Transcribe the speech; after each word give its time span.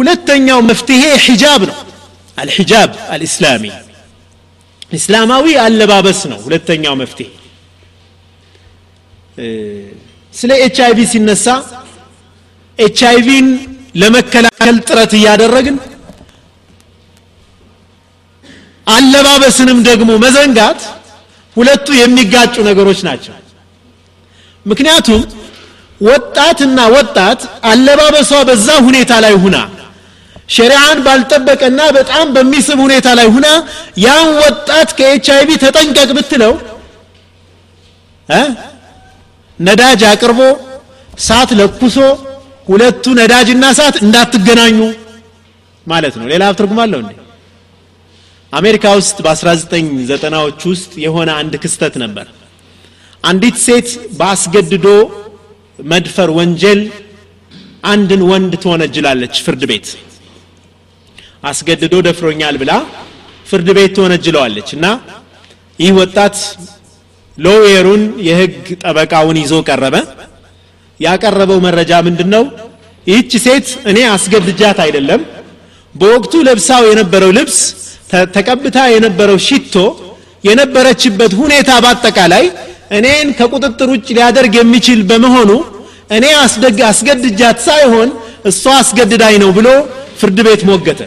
ሁለተኛው 0.00 0.60
መፍትሄ 0.70 1.02
ሒጃብ 1.26 1.62
ነው 1.70 1.78
الحجاب 2.38 2.90
الإسلامي 3.14 3.64
እስላማዊ 4.92 5.46
አለባበስ 5.64 6.20
ነው 6.30 6.38
ሁለተኛው 6.46 6.94
መፍትሄ 7.02 7.28
ስለ 10.34 10.50
ኤች 10.64 10.78
አይቪ 10.86 10.98
ሲነሳ 11.12 11.46
ኤች 12.78 12.98
አይቪን 13.10 13.46
ለመከላከል 13.94 14.76
ጥረት 14.88 15.12
እያደረግን 15.18 15.76
አለባበስንም 18.86 19.78
ደግሞ 19.88 20.10
መዘንጋት 20.24 20.80
ሁለቱ 21.56 21.86
የሚጋጩ 21.98 22.54
ነገሮች 22.68 23.00
ናቸው። 23.08 23.34
ምክንያቱም 24.66 25.20
ወጣትና 26.00 26.80
ወጣት 26.96 27.40
አለባበሷ 27.70 28.32
በዛ 28.48 28.68
ሁኔታ 28.86 29.12
ላይ 29.24 29.34
ሁና 29.44 29.56
ሸሪዓን 30.50 30.98
ባልጠበቀና 31.06 31.80
በጣም 31.96 32.26
በሚስብ 32.34 32.78
ሁኔታ 32.84 33.08
ላይ 33.18 33.28
ሁና 33.34 33.46
ያን 34.04 34.28
ወጣት 34.42 34.90
ከኤች 34.98 35.26
አይቪ 35.34 35.50
ተጠንቀቅ 35.64 36.10
ብትለው 36.18 36.54
ነዳጅ 39.58 40.02
አቅርቦ 40.10 40.40
ሳት 41.20 41.50
ለኩሶ 41.60 41.96
ሁለቱ 42.68 43.04
ነዳጅና 43.20 43.64
ሳት 43.78 43.96
እንዳትገናኙ 44.04 44.78
ማለት 45.86 46.14
ነው። 46.20 46.26
ሌላ 46.32 46.44
ትርጉም 46.58 46.80
አለው 46.84 47.00
እንዴ? 47.02 47.12
አሜሪካ 48.52 48.84
ውስጥ 48.98 49.16
በ1990ዎች 49.26 50.60
ውስጥ 50.70 50.92
የሆነ 51.04 51.30
አንድ 51.40 51.54
ክስተት 51.62 51.94
ነበር። 52.04 52.26
አንዲት 53.24 53.56
ሴት 53.66 53.88
በአስገድዶ 54.18 54.86
መድፈር 55.84 56.30
ወንጀል 56.38 56.80
አንድን 57.90 58.22
ወንድ 58.30 58.52
ትወነጅላለች 58.62 59.34
ፍርድ 59.46 59.62
ቤት 59.70 59.86
አስገድዶ 61.42 61.94
ደፍሮኛል 62.06 62.56
ብላ 62.62 62.72
ፍርድ 63.46 63.68
ቤት 63.76 63.92
ትወነጅለዋለች። 63.96 64.68
እና 64.76 64.86
ይህ 65.78 65.92
ወጣት 66.00 66.36
ሎዌሩን 67.38 68.02
የህግ 68.26 68.52
ጠበቃውን 68.82 69.36
ይዞ 69.42 69.54
ቀረበ። 69.68 69.96
ያቀረበው 71.00 71.58
መረጃ 71.66 71.92
ምንድን 72.06 72.28
ነው 72.34 72.44
ይህች 73.06 73.32
ሴት 73.44 73.68
እኔ 73.90 73.98
አስገድጃት 74.14 74.78
አይደለም 74.84 75.20
በወቅቱ 75.94 76.32
ለብሳው 76.48 76.82
የነበረው 76.90 77.30
ልብስ 77.38 77.58
ተቀብታ 78.34 78.78
የነበረው 78.94 79.38
ሽቶ 79.46 79.74
የነበረችበት 80.44 81.32
ሁኔታ 81.40 81.70
በአጠቃላይ 81.84 82.44
እኔን 82.98 83.28
ከቁጥጥር 83.38 83.88
ውጭ 83.94 84.06
ሊያደርግ 84.16 84.54
የሚችል 84.58 85.00
በመሆኑ 85.10 85.50
እኔ 86.16 86.24
አስገድጃት 86.90 87.58
ሳይሆን 87.66 88.08
እሷ 88.50 88.62
አስገድዳኝ 88.80 89.34
ነው 89.42 89.50
ብሎ 89.58 89.68
ፍርድ 90.20 90.38
ቤት 90.46 90.62
ሞገተ። 90.68 91.00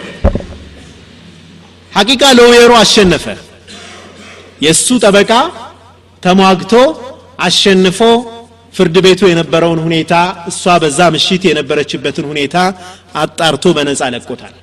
ሐቂቃ 1.92 2.23
ሎየሩ 2.39 2.72
አሸነፈ። 2.81 3.25
የእሱ 4.61 4.88
ጠበቃ 5.03 5.31
ተሟግቶ 6.23 6.73
አሸንፎ 7.45 8.00
ፍርድ 8.73 8.95
ቤቱ 9.06 9.22
የነበረውን 9.30 9.80
ሁኔታ 9.86 10.14
እሷ 10.50 10.64
በዛ 10.81 11.00
ምሽት 11.16 11.44
የነበረችበትን 11.50 12.25
ሁኔታ 12.31 12.56
አጣርቶ 13.22 13.73
በነፃ 13.78 14.02
ለቆታል። 14.14 14.53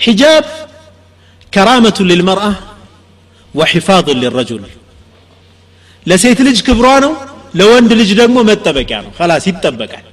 ሒጃብ 0.00 0.44
ከራመቱ 1.52 1.98
ልልመርአ 2.10 2.44
ወሒፋظ 3.54 4.06
ልረጁል 4.20 4.64
ለሴት 6.06 6.38
ልጅ 6.46 6.58
ክብሯ 6.66 6.86
ነው 7.04 7.12
ለወንድ 7.58 7.90
ልጅ 8.00 8.10
ደግሞ 8.20 8.36
መጠበቂያ 8.50 8.98
ነው። 9.04 9.12
ከላስ 9.18 9.44
ይጠበቃል 9.50 10.04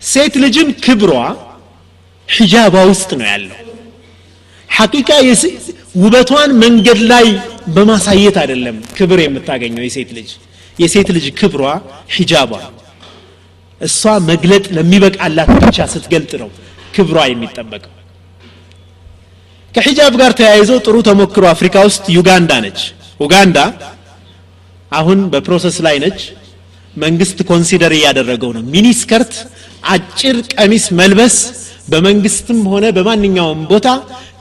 ሴት 0.00 0.34
ልጅም 0.42 0.68
ክብሯ 0.84 1.12
ሒጃቧ 2.28 2.74
ውስጥ 2.90 3.10
ነው 3.20 3.26
ያለው። 3.32 3.56
ሐቂቃ 4.68 5.08
ውበቷን 6.02 6.50
መንገድ 6.62 7.00
ላይ 7.12 7.26
በማሳየት 7.74 8.36
አይደለም 8.42 8.76
ክብር 8.98 9.18
የምታገኘው 9.22 9.84
የሴት 9.86 10.10
ልጅ። 10.18 10.30
የሴት 10.76 11.08
ልጅ 11.16 11.26
ክብሯ 11.40 11.64
ሒጃቧ 12.16 12.52
እሷ 13.80 14.00
መግለጥ 14.30 14.64
ለሚበቃላት 14.76 15.50
ብቻ 15.58 15.86
ስትገልጥ 15.92 16.32
ነው 16.42 16.50
ክብሯ 16.96 17.18
የሚጠበቀው። 17.30 17.94
ከሒጃብ 19.74 20.12
ጋር 20.20 20.32
ተያይዞ 20.38 20.70
ጥሩ 20.86 20.96
ተሞክሮ 21.08 21.44
አፍሪካ 21.52 21.76
ውስጥ 21.88 22.04
ዩጋንዳ 22.16 22.52
ነች። 22.64 22.80
ኡጋንዳ 23.20 23.58
አሁን 24.92 25.18
በ 25.32 25.42
process 25.42 25.76
ላይ 25.86 25.96
ነች። 26.04 26.20
መንግስት 26.94 27.38
consider 27.50 27.92
እያደረገው 27.98 28.50
ነው። 28.56 28.62
miniskirt 28.74 29.34
አጭር 29.88 30.36
ቀሚስ 30.54 30.84
መልበስ 31.00 31.36
በመንግስትም 31.88 32.60
ሆነ 32.72 32.86
በማንኛውም 32.96 33.60
ቦታ 33.70 33.88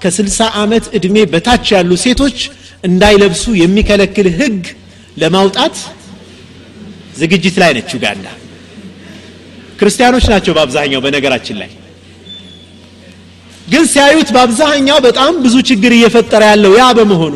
ከ60 0.03 0.47
ዓመት 0.61 0.85
ዕድሜ 0.97 1.17
በታች 1.31 1.67
ያሉ 1.75 1.91
ሴቶች 2.03 2.37
እንዳይለብሱ 2.83 3.45
የሚከለክል 3.61 4.27
ህግ 4.39 4.59
ለማውጣት 5.17 5.75
ዝግጅት 7.19 7.55
ላይ 7.61 7.71
ነች 7.77 7.89
ዩጋንዳ። 7.95 8.27
ክርስቲያኖች 9.79 10.25
ናቸው 10.33 10.53
በአብዛኛው 10.57 11.01
በነገራችን 11.05 11.57
ላይ። 11.61 11.71
ግን 13.67 13.83
ሲያዩት 13.93 14.29
በአብዛኛው 14.35 14.97
በጣም 15.07 15.33
ብዙ 15.43 15.55
ችግር 15.69 15.91
እየፈጠረ 15.97 16.43
ያለው 16.51 16.71
ያ 16.79 16.85
በመሆኑ 16.99 17.35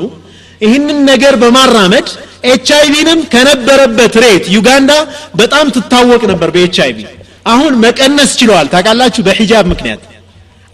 ይህንን 0.62 1.00
ነገር 1.12 1.34
በማራመድ 1.42 2.08
ኤች 2.52 2.70
አይቪንም 2.78 3.20
ከነበረበት 3.34 4.16
rate 4.24 4.46
ዩጋንዳ 4.56 4.92
በጣም 5.36 5.68
ትታወቅ 5.76 6.22
ነበር 6.32 6.50
በኤች 6.56 6.78
አይቪ 6.86 7.00
አሁን 7.46 7.74
መቀነስ 7.84 8.32
ችለዋል። 8.40 8.68
ታውቃላችሁ? 8.74 9.22
በሂጃብ 9.28 9.66
ምክንያት 9.72 10.02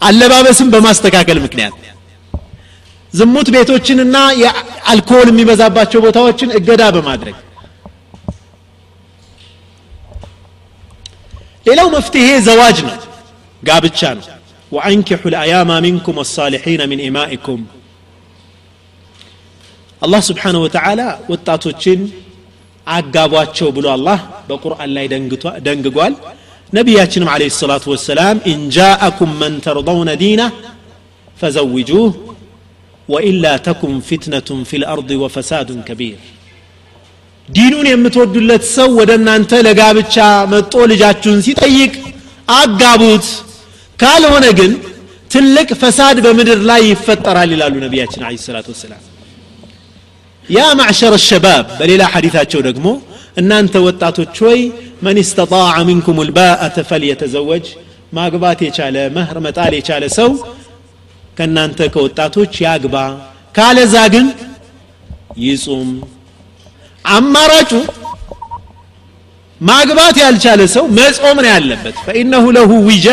አለባበስም 0.00 0.68
በማስተካከል 0.74 1.38
ምክንያት። 1.46 1.74
ዝሙት 3.12 3.48
ቤቶችንና 3.54 4.16
የአልኮል 4.42 5.28
የሚበዛባቸው 5.30 6.00
ቦታዎችን 6.04 6.50
እገዳ 6.58 6.82
በማድረግ። 6.96 7.36
ሌላው 11.66 11.88
መፍትሄ 11.96 12.28
ዘዋጅ 12.46 12.78
ነው 12.86 12.94
ጋብቻ 13.62 14.00
ነው። 14.18 14.26
ወአንኪሑ 14.72 15.22
ልአያማ 15.34 15.70
ሚንኩም 15.84 16.16
ወሳሊሒነ 16.22 16.82
ሚን 16.90 17.00
ኢማኢኩም። 17.06 17.62
አላህ 20.02 20.20
ስብሓንሁ 20.28 20.60
ወተዓላ 20.64 21.00
ወጣቶችን 21.32 22.00
አጋቧቸው 22.86 23.68
ብሎ 23.76 23.86
አላህ 23.94 24.18
በቁርአን 24.48 24.90
ላይ 24.96 25.06
ደንግጓል 25.66 26.14
ነቢያችንም 26.72 27.28
عليه 27.32 27.42
الصلاة 27.60 27.84
والسلام 27.92 28.36
إن 28.52 28.72
جاءكم 28.72 29.30
من 29.40 29.54
ترضون 29.64 30.10
دينه 30.20 30.42
فزوجوه 31.36 32.10
وإلا 33.08 33.44
تكن 33.66 33.94
فتنة 34.08 34.60
في 34.68 34.80
الأرض 34.82 35.10
وفساد 35.22 35.80
كبير 35.88 36.18
ዲኑን 37.48 37.86
የምትወዱለት 37.90 38.64
ሰው 38.76 38.90
ወደ 39.00 39.10
እናንተ 39.20 39.52
ለጋብቻ 39.66 40.16
መጦ 40.52 40.74
ልጃችሁን 40.92 41.40
ሲጠይቅ 41.46 41.94
አጋቡት 42.54 43.26
ካልሆነ 43.98 44.46
ግን 44.58 44.72
ትልቅ 45.30 45.68
ፈሳድ 45.82 46.18
በምድር 46.24 46.60
ላይ 46.70 46.82
ይፈጠራል 46.92 47.50
ይላሉ 47.56 47.74
ነቢያችን 47.86 48.22
عليه 48.28 48.36
الصلاة 48.46 48.68
والسلام 48.72 49.02
يا 50.44 50.62
معشر 50.78 51.14
الشباب 51.28 51.66
በሌላ 51.80 52.02
ሐዲሳቸው 52.14 52.60
ደግሞ 52.68 52.86
እናንተ 53.36 53.74
ወጣቶች 53.86 54.36
ሆይ 54.44 54.60
መን 55.02 55.18
እስተጣዐ 55.22 55.76
ሚንኩም 55.88 56.18
ልባአተ 56.28 56.76
ፈልየተዘወጅ 56.90 57.66
ማግባት 58.12 58.60
የቻለ 58.66 58.96
መህር 59.16 59.38
መጣል 59.44 59.72
የቻለ 59.76 60.04
ሰው 60.16 60.30
ከእናንተ 61.36 61.80
ከወጣቶች 61.94 62.54
ያግባ 62.64 62.96
ካለዛ 63.54 63.94
ግን 64.14 64.26
ይጹም። 65.40 65.90
አማራጩ 67.04 67.72
ማግባት 69.60 70.16
ያልቻለ 70.22 70.60
ሰው 70.74 70.84
መጾም 70.98 71.38
ነው 71.44 71.50
ያለበት። 71.54 71.96
ፈኢነሁ 72.04 72.44
ለሁ 72.56 72.70
ዊጃ 72.88 73.08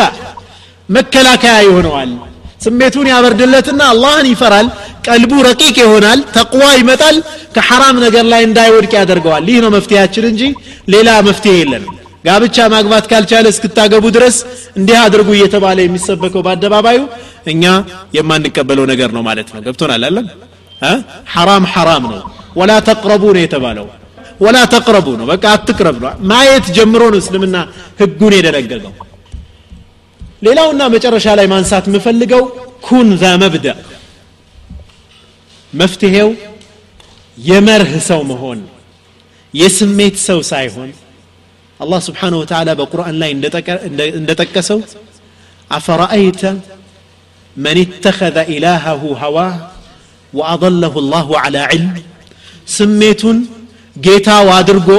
መከላከያ 0.89 1.55
ይሆነዋል። 1.65 2.11
ስሜቱን 2.63 3.07
ያበርድለትና 3.11 3.81
አላህን 3.93 4.27
ይፈራል 4.31 4.67
ቀልቡ 5.07 5.31
ረቂቅ 5.47 5.75
ይሆናል 5.81 6.19
ተቅዋ 6.35 6.63
ይመጣል 6.79 7.15
ከሐራም 7.55 7.97
ነገር 8.05 8.25
ላይ 8.31 8.41
እንዳይወድቅ 8.47 8.91
ያደርገዋል። 8.99 9.45
ይህ 9.51 9.59
ነው 9.63 9.71
መፍትሄያችን 9.75 10.25
እንጂ 10.31 10.41
ሌላ 10.93 11.09
መፍትሄ 11.27 11.53
የለንም። 11.59 11.93
ጋብቻ 12.25 12.57
ማግባት 12.73 13.05
ካልቻለ 13.11 13.45
እስክታገቡ 13.53 14.05
ድረስ 14.15 14.37
እንዲህ 14.79 14.97
አድርጉ 15.03 15.29
እየተባለ 15.35 15.77
የሚሰበከው 15.83 16.41
በአደባባዩ 16.47 16.99
እኛ 17.51 17.63
የማንቀበለው 18.17 18.85
ነገር 18.91 19.09
ነው 19.17 19.23
ማለት 19.27 19.49
ነው። 19.53 19.61
ገብቶናል 19.67 20.03
አለም 20.09 20.27
ሐራም 21.33 21.65
ሐራም 21.73 22.03
ነው። 22.11 22.19
ወላ 22.59 22.73
ተቅረቡ 22.87 23.23
ነው 23.35 23.41
የተባለው። 23.43 23.87
ወላ 24.41 24.57
ተቅረቡ 24.73 25.07
ነው። 25.19 25.25
በቃ 25.31 25.45
አትቅረብ 25.55 25.95
ነው። 26.03 26.11
ማየት 26.31 26.65
ጀምሮ 26.75 27.03
ነው 27.13 27.19
እስልምና 27.23 27.55
ህጉን 28.01 28.33
የደነገገው። 28.37 28.93
ሌላውና 30.45 30.81
መጨረሻ 30.95 31.27
ላይ 31.39 31.47
ማንሳት 31.53 31.85
የምፈልገው 31.89 32.43
ኩን 32.87 33.07
ዛ 33.17 33.25
መፍትሄው 35.79 36.29
የመርህ 37.37 37.93
ሰው 38.09 38.21
መሆን 38.31 38.59
የስሜት 39.53 40.15
ሰው 40.27 40.39
ሳይሆን 40.51 40.89
አላህ 41.79 41.99
ስብሓንሁ 42.07 42.37
ወተላ 42.43 42.69
በቁርአን 42.79 43.15
ላይ 43.21 43.29
እንደጠቀሰው 44.19 44.79
አፈራአይተ 45.71 46.41
መን 47.55 47.77
እተኸذ 47.83 48.37
ኢላሃሁ 48.55 49.01
ሀዋህ 49.21 49.53
ወአضለሁ 50.33 50.93
ላሁ 51.13 51.29
ዓላ 51.43 51.57
ዕልም 51.73 51.93
ስሜቱን 52.75 53.37
ጌታው 53.95 54.47
አድርጎ 54.57 54.89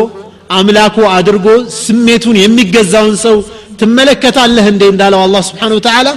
አምላኩ 0.59 0.97
አድርጎ 1.17 1.47
ስሜቱን 1.83 2.37
የሚገዛውን 2.43 3.17
ሰው 3.25 3.37
ትመለከታለህ 3.81 4.67
እንዴ 4.73 4.83
እንዳለው 4.93 5.21
አላህ 5.27 5.43
سبحانه 5.49 5.73
وتعالى 5.79 6.09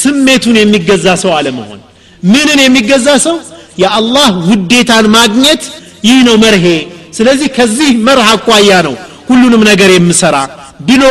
ስሜቱን 0.00 0.56
የሚገዛ 0.62 1.06
ሰው 1.22 1.32
አለመሆን 1.38 1.80
ምንን 2.22 2.58
የሚገዛ 2.64 3.08
ሰው 3.26 3.36
የአላህ 3.78 4.28
ውዴታን 4.48 5.06
ማግኘት 5.16 5.62
ይህ 6.08 6.18
ነው 6.28 6.36
መርሄ። 6.44 6.66
ስለዚህ 7.16 7.48
ከዚህ 7.56 7.90
መርህ 8.06 8.28
አኳያ 8.32 8.70
ነው 8.86 8.94
ሁሉንም 9.28 9.62
ነገር 9.70 9.90
የምሰራ 9.94 10.36
ብሎ 10.88 11.04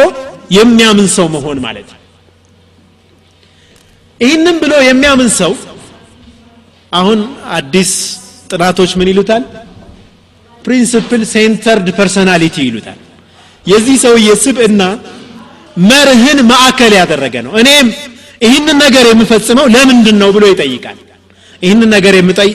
የሚያምን 0.57 1.07
ሰው 1.15 1.27
መሆን 1.35 1.57
ማለት 1.65 1.87
ነው። 1.93 2.01
ይህንም 4.21 4.57
ብሎ 4.63 4.73
የሚያምን 4.87 5.29
ሰው 5.39 5.53
አሁን 6.91 7.19
አዲስ 7.55 7.91
ጥናቶች 8.51 8.91
ምን 8.99 9.07
ይሉታል? 9.11 9.43
principle 10.65 11.21
centered 11.33 11.87
personality 11.97 12.55
ይሉታል። 12.67 12.99
የዚህ 13.65 13.95
ሰውዬ 14.03 14.29
ስብዕና 14.43 14.81
መርህን 15.89 16.39
ማዕከል 16.51 16.93
ያደረገ 16.99 17.35
ነው። 17.45 17.53
እኔም 17.61 17.87
ይህንን 18.41 18.77
ነገር 18.85 19.05
የምፈጽመው 19.09 19.65
ለምንድን 19.75 20.17
ነው 20.21 20.29
ብሎ 20.35 20.43
ይጠይቃል 20.51 20.97
ይህንን 21.61 21.89
ነገር 21.95 22.13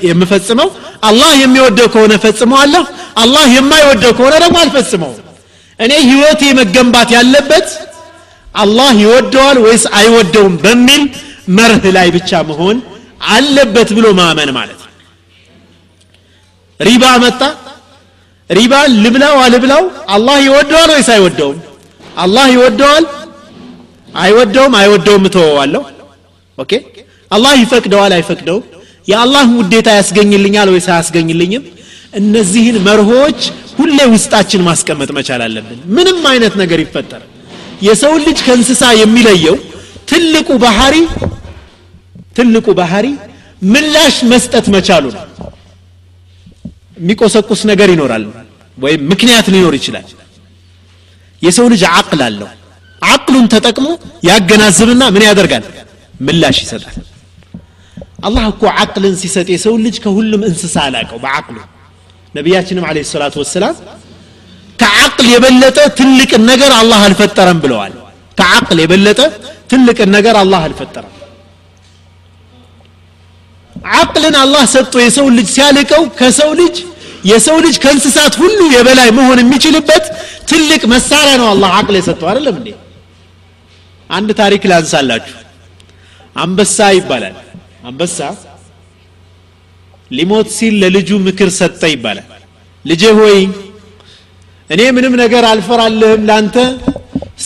የምፈጽመው? 0.09 0.69
አላህ 1.03 1.31
የሚወደው 1.43 1.89
ከሆነ 1.95 2.13
ፈጽመዋለሁ? 2.25 2.83
አላህ 3.23 3.45
የማይወደው 3.57 4.13
ከሆነ 4.19 4.35
ደግሞ 4.45 4.57
አልፈጽመውም። 4.65 5.19
እኔ 5.79 5.93
ህይወቴ 6.09 6.43
መገንባት 6.59 7.11
ያለበት 7.17 7.69
አላህ 8.55 8.91
ይወደዋል 9.03 9.57
ወይስ 9.65 9.85
አይወደውም 9.99 10.55
በሚል 10.63 11.03
መርህ 11.57 11.85
ላይ 11.97 12.09
ብቻ 12.17 12.31
መሆን 12.49 12.77
አለበት 13.31 13.89
ብሎ 13.97 14.07
ማመን 14.19 14.51
ማለት 14.59 14.79
ነው። 14.81 14.93
ሪባ 16.81 17.05
መጣ። 17.25 17.41
ሪባ 18.51 18.75
ልብላው 18.97 19.37
አልብላው 19.43 19.83
አላህ 20.09 20.37
ይወደዋል 20.47 20.91
ወይስ 20.95 21.09
አይወደውም? 21.15 21.59
አላህ 22.17 22.47
ይወደዋል? 22.55 23.05
አይወደውም? 24.15 24.73
አይወደውም 24.81 25.25
እተወዋለሁ። 25.29 25.83
okay። 26.59 26.73
አላህ 27.31 27.53
ይፈቅደዋል? 27.63 28.13
አይፈቅደውም 28.17 28.65
የአላህን 29.11 29.53
ውዴታ 29.61 29.89
ያስገኝልኛል 29.99 30.69
ወይስ 30.73 30.87
አያስገኝልኝም? 30.93 31.65
እነዚህን 32.21 32.77
መርሆች 32.87 33.41
ሁሌ 33.79 33.99
ውስጣችን 34.15 34.63
ማስቀመጥ 34.69 35.11
መቻል 35.19 35.41
አለብን። 35.47 35.79
ምንም 35.97 36.19
አይነት 36.33 36.55
ነገር 36.63 36.79
ይፈጠር። 36.85 37.23
የሰውን 37.87 38.23
ልጅ 38.29 38.39
ከእንስሳ 38.47 38.83
የሚለየው 39.01 39.57
ትልቁ 40.11 40.49
ባህሪ 40.65 40.97
ትልቁ 42.39 42.67
ባህሪ 42.81 43.07
ምላሽ 43.67 44.17
መስጠት 44.33 44.67
መቻሉ 44.75 45.05
ነው። 45.17 45.25
የሚቆሰቁስ 46.97 47.61
ነገር 47.71 47.89
ይኖራል 47.95 48.25
ወይም 48.79 49.03
ምክንያት 49.13 49.47
ሊኖር 49.55 49.75
ይችላል። 49.79 50.07
የሰው 51.43 51.67
ልጅ 51.73 51.83
አቅል 51.93 52.21
አለው። 52.27 52.49
አቅሉን 53.03 53.47
ተጠቅሞ 53.55 53.87
ያገናዝብና 54.29 55.03
ምን 55.15 55.23
ያደርጋል? 55.29 55.65
ምላሽ 56.21 56.57
ይሰጣል 56.65 56.97
አላህ 58.21 58.45
እኮ 58.51 58.63
አቅልን 58.81 59.15
ሲሰጥ 59.21 59.49
የሰው 59.53 59.75
ልጅ 59.85 59.97
ከሁሉም 60.05 60.43
እንስሳ 60.49 60.77
አላቀው 60.87 61.19
በአቅሉ 61.25 61.57
ነቢያችንም 62.35 62.85
አለ 62.89 62.99
ሰላቱ 63.11 63.35
ወሰላም 63.43 63.77
ከአቅል 64.79 65.27
የበለጠ 65.33 65.79
ትልቅን 65.99 66.43
ነገር 66.51 66.73
አላህ 66.81 67.01
አልፈጠረም 67.07 67.59
ብለዋል። 67.65 67.95
ከአቅል 68.39 68.79
የበለጠ 68.83 69.21
ትልቅን 69.71 70.11
ነገር 70.17 70.35
አላህ 70.43 70.61
አልፈጠረም። 70.69 71.15
አቅልን 73.95 74.37
አላህ 74.43 74.63
ሰጥቶ 74.73 74.95
የሰው 75.03 75.27
ልጅ 75.37 75.49
ሲያልቀው 75.57 76.03
ከሰው 76.19 76.51
ልጅ 76.61 76.77
የሰው 77.31 77.57
ልጅ 77.65 77.77
ከእንስሳት 77.83 78.35
ሁሉ 78.43 78.61
የበላይ 78.75 79.09
መሆን 79.19 79.39
የሚችልበት 79.43 80.05
ትልቅ 80.51 80.83
መሳሪያ 80.93 81.35
ነው 81.43 81.49
አላህ 81.53 81.71
አቅል 81.79 81.97
የሰጠው። 81.99 82.29
አይደለም 82.31 82.57
እንዴ? 82.61 82.69
አንድ 84.11 84.31
ታሪክ 84.41 84.63
ላንሳላችሁ። 84.71 85.37
አንበሳ 86.37 86.79
ይባላል 86.97 87.37
አንበሳ 87.81 88.19
ሊሞት 90.11 90.49
ሲል 90.57 90.75
ለልጁ 90.83 91.11
ምክር 91.27 91.49
ሰጠ 91.59 91.83
ይባላል። 91.93 92.29
ልጄ 92.85 93.03
ሆይ 93.19 93.37
እኔ 94.71 94.81
ምንም 94.97 95.15
ነገር 95.23 95.45
አልፈራልህም 95.51 96.23
ላንተ። 96.31 96.57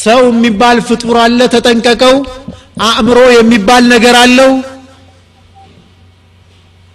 ሰው 0.04 0.20
የሚባል 0.28 0.78
ፍጡር 0.88 1.16
አለ 1.25 1.40
ተጠንቀቀው። 1.54 2.14
አእምሮ 2.86 3.19
የሚባል 3.36 3.84
ነገር 3.94 4.14
አለው። 4.22 4.52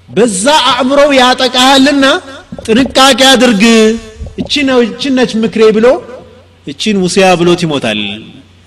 በዛ 0.09 0.43
አእምሮ 0.71 0.99
ያጠቃሃልና 1.19 2.05
ጥንቃቄ 2.65 3.19
አድርግ። 3.31 3.63
እቺ 4.41 4.53
ነው 4.69 4.79
እቺ 4.87 5.11
ነች 5.17 5.31
ምክሬ 5.43 5.63
ብሎ 5.77 5.87
እቺን 6.67 6.97
ሙሲያ 7.03 7.27
ብሎት 7.39 7.61
ይሞታል። 7.65 8.01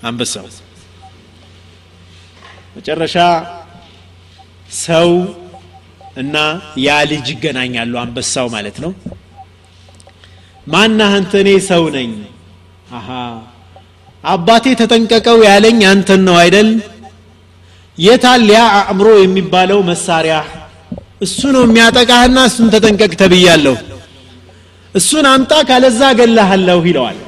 አንበሳው 0.09 0.47
መጨረሻ 2.77 3.17
ሰው 4.79 5.09
እና 6.17 6.37
ያ 6.85 6.99
ልጅ 7.11 7.27
ይገናኛሉ 7.35 7.93
አንበሳው 8.03 8.47
ማለት 8.55 8.77
ነው። 8.85 8.93
ማናህ 10.67 11.13
አንተ? 11.19 11.33
እኔ 11.43 11.51
ሰው 11.71 11.85
ነኝ። 11.97 12.11
አሃ 12.99 13.09
አባቴ 14.25 14.67
ተጠንቀቀው 14.81 15.39
ያለኝ 15.49 15.81
አንተን 15.93 16.21
ነው 16.29 16.37
አይደል? 16.43 16.69
የታል 17.99 18.45
ያ 18.51 18.61
አእምሮ 18.81 19.09
የሚባለው 19.23 19.81
መሳሪያ? 19.91 20.37
እሱ 21.23 21.41
ነው 21.57 21.63
የሚያጠቃህና 21.67 22.39
እሱን 22.51 22.69
ተጠንቀቅ 22.75 23.13
ተብያለሁ። 23.23 23.75
እሱን 24.95 25.27
አምጣ 25.33 25.53
ካለዛ 25.69 26.01
ገላሃለሁ 26.19 26.81
ይለዋል። 26.89 27.19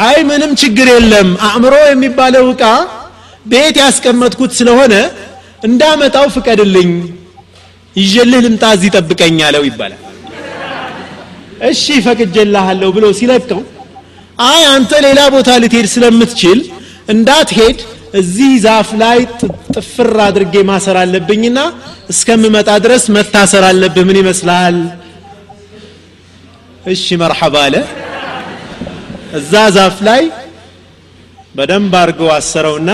አይ 0.00 0.18
ምንም 0.30 0.52
ችግር 0.62 0.88
የለም። 0.94 1.28
አእምሮ 1.46 1.74
የሚባለው 1.88 2.44
ዕቃ 2.52 2.64
ቤት 3.46 3.76
ያስቀመጥኩት 3.82 4.52
ስለሆነ 4.58 4.94
እንዳመጣው 5.62 6.26
ፍቀድልኝ። 6.34 6.90
ይዤልህ 7.96 8.40
ልምጣ 8.44 8.64
እዚህ 8.76 8.90
ጠብቀኝ 8.96 9.38
አለው 9.46 9.62
ይባላል። 9.68 10.02
እሺ 11.68 11.84
ፈቅጀልሃለሁ 12.04 12.88
ብሎ 12.96 13.04
ሲለቀው 13.18 13.60
አይ 14.44 14.60
አንተ 14.72 14.92
ሌላ 15.06 15.20
ቦታ 15.34 15.50
ልትሄድ 15.62 15.86
ስለምትችል 15.94 16.58
እንዳትሄድ 17.12 17.78
እዚህ 18.18 18.50
ዛፍ 18.64 18.90
ላይ 19.00 19.18
ጥፍር 19.74 20.10
አድርጌ 20.26 20.54
ማሰር 20.68 20.96
አለብኝና 21.00 21.58
እስከምመጣ 22.12 22.68
ድረስ 22.84 23.04
መታሰር 23.16 23.64
አለብህ። 23.70 24.04
ምን 24.08 24.18
ይመስልሃል? 24.20 24.76
እሺ 26.86 27.04
መርሐባ 27.22 27.54
አለ። 27.66 27.74
እዛ 29.38 29.52
ዛፍ 29.76 29.96
ላይ 30.08 30.22
በደንብ 31.54 31.94
አድርገው 32.00 32.30
አሰረውና 32.36 32.90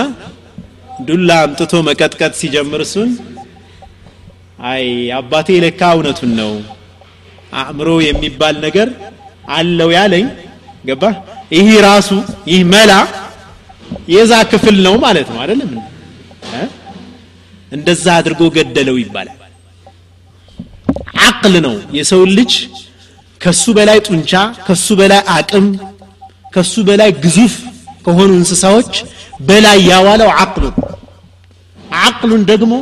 ዱላ 0.99 1.29
አምጥቶ 1.43 1.73
መቀጥቀጥ 1.87 2.33
ሲጀምር 2.39 2.81
እሱን? 2.85 3.09
አይ 4.65 4.83
አባቴ 5.17 5.47
ለካ 5.63 5.81
እውነቱን 5.95 6.31
ነው። 6.39 6.51
አእምሮ 7.53 7.89
የሚባል 8.05 8.55
ነገር 8.65 8.87
አለው 9.55 9.89
ያለኝ። 9.97 10.25
ገባ 10.85 11.03
ይህ 11.55 11.67
ራሱ 11.87 12.09
ይህ 12.51 12.61
መላ 12.73 12.91
የዛ 14.13 14.33
ክፍል 14.51 14.77
ነው 14.85 14.95
ማለት 15.05 15.27
ነው። 15.33 15.39
አይደለም 15.43 15.71
እንደዛ 17.71 18.05
አድርጎ 18.19 18.41
ገደለው 18.55 18.97
ይባላል። 19.03 19.39
አቅል 21.27 21.55
ነው። 21.65 21.75
የሰው 21.97 22.21
ልጅ 22.37 22.53
ከሱ 23.41 23.63
በላይ 23.77 23.99
ጡንቻ 24.07 24.31
ከሱ 24.67 24.87
በላይ 24.99 25.21
አቅም 25.35 25.65
ከሱ 26.53 26.73
በላይ 26.87 27.09
ግዙፍ 27.23 27.53
ከሆኑ 28.05 28.29
እንስሳዎች 28.39 28.93
በላይ 29.48 29.78
ያዋለው 29.90 30.30
አቅሉ 30.42 30.64
አቅሉን 32.04 32.42
ደግሞ 32.50 32.72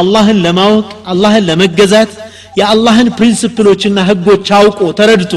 አላህን 0.00 0.38
ለማወቅ 0.46 0.88
አላህን 1.12 1.44
ለመገዛት 1.48 2.12
የአላህን 2.60 3.08
ፕሪንስፕሎችና 3.18 3.98
ህጎች 4.08 4.48
አውቆ 4.58 4.80
ተረድቶ 4.98 5.34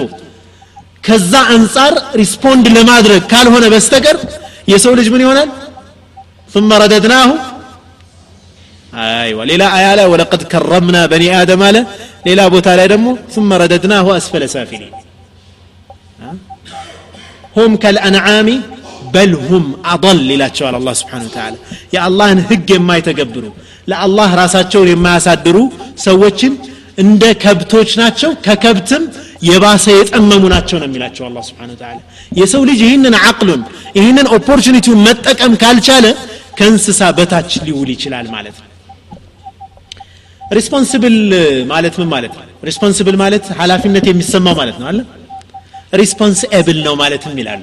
ከዛ 1.07 1.33
አንጻር 1.55 1.93
ሪስፖንድ 2.21 2.65
ለማድረግ 2.77 3.21
ካልሆነ 3.31 3.65
በስተቀር 3.73 4.17
የሰው 4.73 4.93
ልጅ 4.99 5.07
ምን 5.13 5.23
ይሆናል 5.25 5.49
ثم 6.53 6.69
رددناه 6.83 7.29
ايوه 9.23 9.41
ሌላ 9.51 9.63
አያ 9.77 9.87
ላይ 9.97 10.05
ወለቀድ 10.13 10.41
ከረምና 10.51 10.97
በኒ 11.11 11.23
አደም 11.39 11.61
አለ 11.67 11.77
ሌላ 12.27 12.41
ቦታ 12.53 12.67
ላይ 12.79 12.87
ደግሞ 12.93 13.07
ثم 13.35 13.49
رددناه 13.61 14.05
اسفل 14.19 14.43
سافلين 14.55 14.93
هم 17.57 17.71
كالانعام 17.83 18.47
በልሁም 19.12 19.64
አضል 19.92 20.20
ይላቸዋል 20.30 20.74
አላ 20.78 20.90
ስብን 21.00 21.24
ተላ 21.34 21.54
የአላህን 21.94 22.40
ህግ 22.48 22.68
የማይተገብሩ 22.74 23.44
ለአላህ 23.90 24.30
ራሳቸውን 24.40 24.88
የማያሳድሩ 24.92 25.56
ሰዎችን 26.04 26.52
እንደ 26.98 27.24
ከብቶች 27.42 27.90
ናቸው። 28.00 28.30
ከከብትም 28.46 29.04
የባሰ 29.48 29.84
የጠመሙ 29.96 30.42
ናቸው 30.54 30.76
ነው 30.80 30.86
የሚላቸው 30.88 31.24
አላ 31.28 31.38
ስብን 31.48 31.70
ተላ 31.80 31.96
የሰው 32.38 32.62
ልጅ 32.70 32.80
ይህንን 32.86 33.14
አቅሉን 33.22 33.62
ይህንን 33.98 34.26
ኦፖርቹኒቲውን 34.36 35.00
መጠቀም 35.06 35.54
ካልቻለ 35.62 36.06
ከእንስሳ 36.58 37.02
በታች 37.18 37.52
ሊውል 37.66 37.90
ይችላል 37.94 38.26
ማለት 38.34 38.56
ነው። 38.60 38.66
responsible 40.52 41.16
ማለት 41.72 41.94
ምን 42.00 42.08
ማለት 42.14 42.32
ነው? 42.38 42.44
responsible 42.64 43.16
ማለት 43.22 43.44
ሀላፊነት 43.58 44.04
የሚሰማው 44.10 44.54
ማለት 44.60 44.76
ነው 44.80 44.86
አለ 44.90 44.98
response 46.00 46.40
ነው 46.86 46.94
ማለትም 47.00 47.34
ይላሉ። 47.40 47.62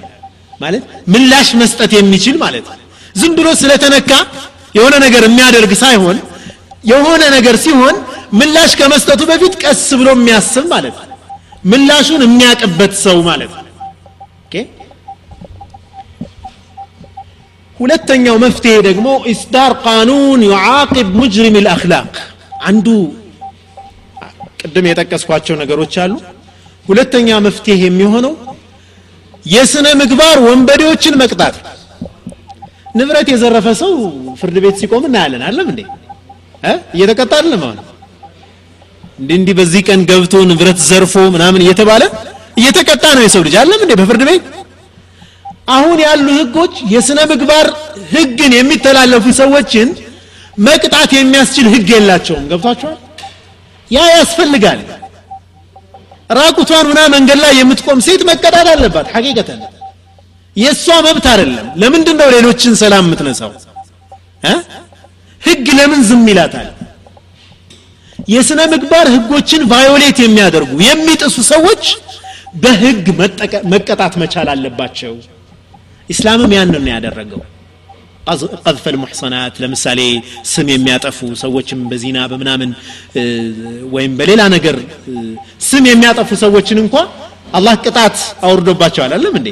ማለት 0.59 0.83
ምላሽ 1.13 1.49
መስጠት 1.61 1.91
የሚችል 1.97 2.35
ማለት 2.43 2.67
ዝም 3.15 3.33
ብሎ 3.37 3.47
ስለተነካ 3.61 4.11
የሆነ 4.77 4.95
ነገር 5.05 5.23
የሚያደርግ 5.27 5.71
ሳይሆን 5.83 6.17
የሆነ 6.83 7.23
ነገር 7.35 7.55
ሲሆን 7.63 7.95
ምላሽ 8.39 8.71
ከመስጠቱ 8.79 9.21
በፊት 9.29 9.53
ቀስ 9.63 9.83
ብሎ 9.99 10.09
የሚያስብ 10.15 10.65
ማለት 10.73 10.97
ምላሹን 11.71 12.21
የሚያቅበት 12.25 12.93
ሰው 13.05 13.17
ማለት 13.29 13.53
ሁለተኛው 17.77 18.35
መፍትሄ 18.43 18.75
ደግሞ 18.87 19.07
إصدار 19.31 19.71
قانون 19.83 20.41
يعاقب 20.47 21.07
مجرم 21.19 21.55
الأخلاق 21.65 22.13
አንዱ 22.67 22.87
ቅድም 24.61 24.85
የጠቀስኳቸው 24.89 25.55
ነገሮች 25.61 25.95
አሉ። 26.03 26.13
ሁለተኛ 26.85 27.29
መፍትሄ 27.45 27.77
የሚሆነው 27.83 28.33
የስነ 29.47 29.87
ምግባር 29.99 30.37
ወንበዴዎችን 30.47 31.15
መቅጣት። 31.21 31.55
ንብረት 32.97 33.27
የዘረፈ 33.31 33.67
ሰው 33.81 33.91
ፍርድ 34.39 34.57
ቤት 34.63 34.75
ሲቆም 34.81 35.03
እናያለን። 35.09 35.43
አለም 35.49 35.67
እንዴ? 35.71 35.81
እየተቀጣ 36.95 37.31
አይደለም 37.39 37.61
አሁን? 37.65 37.77
እንዲህ 39.31 39.53
በዚህ 39.59 39.81
ቀን 39.87 40.01
ገብቶ 40.09 40.33
ንብረት 40.49 40.79
ዘርፎ 40.89 41.15
ምናምን 41.35 41.61
እየተባለ 41.65 42.03
እየተቀጣ 42.59 43.03
ነው 43.17 43.23
የሰው 43.25 43.41
ልጅ። 43.47 43.55
አለም 43.61 43.81
እንዴ 43.85 43.93
በፍርድ 43.99 44.23
ቤት? 44.29 44.43
አሁን 45.69 45.97
ያሉ 46.05 46.27
ህጎች 46.39 46.73
የስነ 46.93 47.19
ምግባር 47.31 47.67
ህግን 48.11 48.51
የሚተላለፉ 48.57 49.25
ሰዎችን 49.39 49.87
መቅጣት 50.59 51.09
የሚያስችል 51.17 51.67
ህግ 51.73 51.89
የላቸውም። 51.93 52.45
ገብቷቸዋል 52.51 52.97
ያ 53.91 54.05
ያስፈልጋል 54.15 54.79
ራቁቷን 56.29 56.85
ሁና 56.89 56.99
መንገድ 57.13 57.39
ላይ 57.43 57.53
የምትቆም 57.59 57.99
ሴት 58.07 58.21
መቀጣት 58.29 58.67
አለባት። 58.73 59.07
ሐቂቀተን 59.15 59.59
የእሷ 60.55 60.85
መብት 61.05 61.25
አይደለም። 61.31 61.67
ለምንድን 61.81 62.15
ነው 62.21 62.27
ሌሎችን 62.35 62.73
ሰላም 62.81 63.03
የምትነሳው? 63.07 63.51
ህግ 65.41 65.65
ለምን 65.77 66.01
ዝም 66.07 66.25
ይላታል? 66.31 66.67
የስነ 68.29 68.61
ምግባር 68.71 69.07
ህጎችን 69.15 69.61
ቫዮሌት 69.71 70.17
የሚያደርጉ 70.23 70.71
የሚጥሱ 70.85 71.35
ሰዎች 71.51 71.83
በህግ 72.63 73.05
መቀጣት 73.73 74.13
መቻል 74.21 74.47
አለባቸው። 74.53 75.13
ኢስላምም 76.09 76.51
ያንን 76.57 76.83
ነው 76.85 76.91
ያደረገው 76.95 77.41
ቀዝፈ 78.27 78.85
ልሙሕሰናት 78.93 79.55
ለምሳሌ 79.63 79.99
ስም 80.51 80.67
የሚያጠፉ 80.73 81.19
ሰዎችም 81.43 81.79
በዚና 81.91 82.17
በምናምን 82.31 82.71
ወይም 83.95 84.13
በሌላ 84.19 84.41
ነገር 84.55 84.75
ስም 85.67 85.85
የሚያጠፉ 85.91 86.29
ሰዎችን 86.43 86.79
እንኳ 86.83 86.95
አላህ 87.53 87.75
ቅጣት 87.83 88.17
አውርዶባቸዋል። 88.47 89.11
አለም 89.17 89.35
እንዴ? 89.39 89.49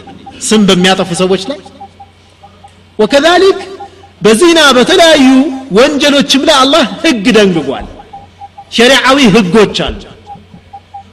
ስም 0.48 0.62
በሚያጠፉ 0.70 1.10
ሰዎች 1.22 1.44
ላይ 1.52 1.60
ወከዛሊክ 3.00 3.60
በዚና 4.22 4.60
በተለያዩ 4.78 5.28
ወንጀሎችም 5.78 6.44
ላይ 6.50 6.58
አላህ 6.64 6.84
ህግ 7.04 7.26
ደንግጓል። 7.38 7.88
ሸሪዓዊ 8.76 9.20
ህጎች 9.36 9.78
አሉ። 9.86 10.02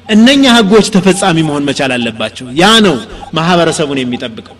እነኛ 0.09 0.45
ህጎች 0.57 0.87
ተፈጻሚ 0.95 1.39
መሆን 1.49 1.65
መቻል 1.69 1.93
አለባቸው። 1.97 2.47
ያ 2.61 2.71
ነው 2.87 2.97
ማህበረሰቡን 3.35 4.01
የሚጠብቀው። 4.03 4.57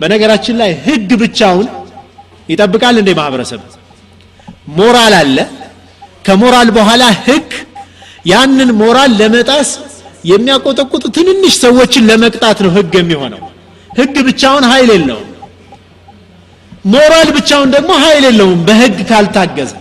በነገራችን 0.00 0.56
ላይ 0.60 0.70
ህግ 0.86 1.10
ብቻውን 1.22 1.66
ይጠብቃል 2.48 2.96
እንዴ 3.00 3.10
ማህበረሰብ? 3.18 3.60
ሞራል 4.78 5.14
አለ። 5.20 5.36
ከሞራል 6.24 6.68
በኋላ 6.70 7.02
ህግ 7.26 7.50
ያንን 8.26 8.70
ሞራል 8.80 9.10
ለመጣስ 9.20 9.68
የሚያቆጠቁጡ 10.24 11.04
ትንንሽ 11.16 11.54
ሰዎችን 11.64 12.06
ለመቅጣት 12.10 12.58
ነው 12.64 12.70
ህግ 12.76 12.92
የሚሆነው። 13.00 13.42
ህግ 13.90 14.16
ብቻውን 14.28 14.64
ኃይል 14.72 14.90
የለውም። 14.94 15.26
ሞራል 16.86 17.28
ብቻውን 17.36 17.68
ደግሞ 17.76 17.90
ኃይል 18.04 18.24
የለውም 18.28 18.60
በህግ 18.68 18.98
ካልታገዘ። 19.10 19.72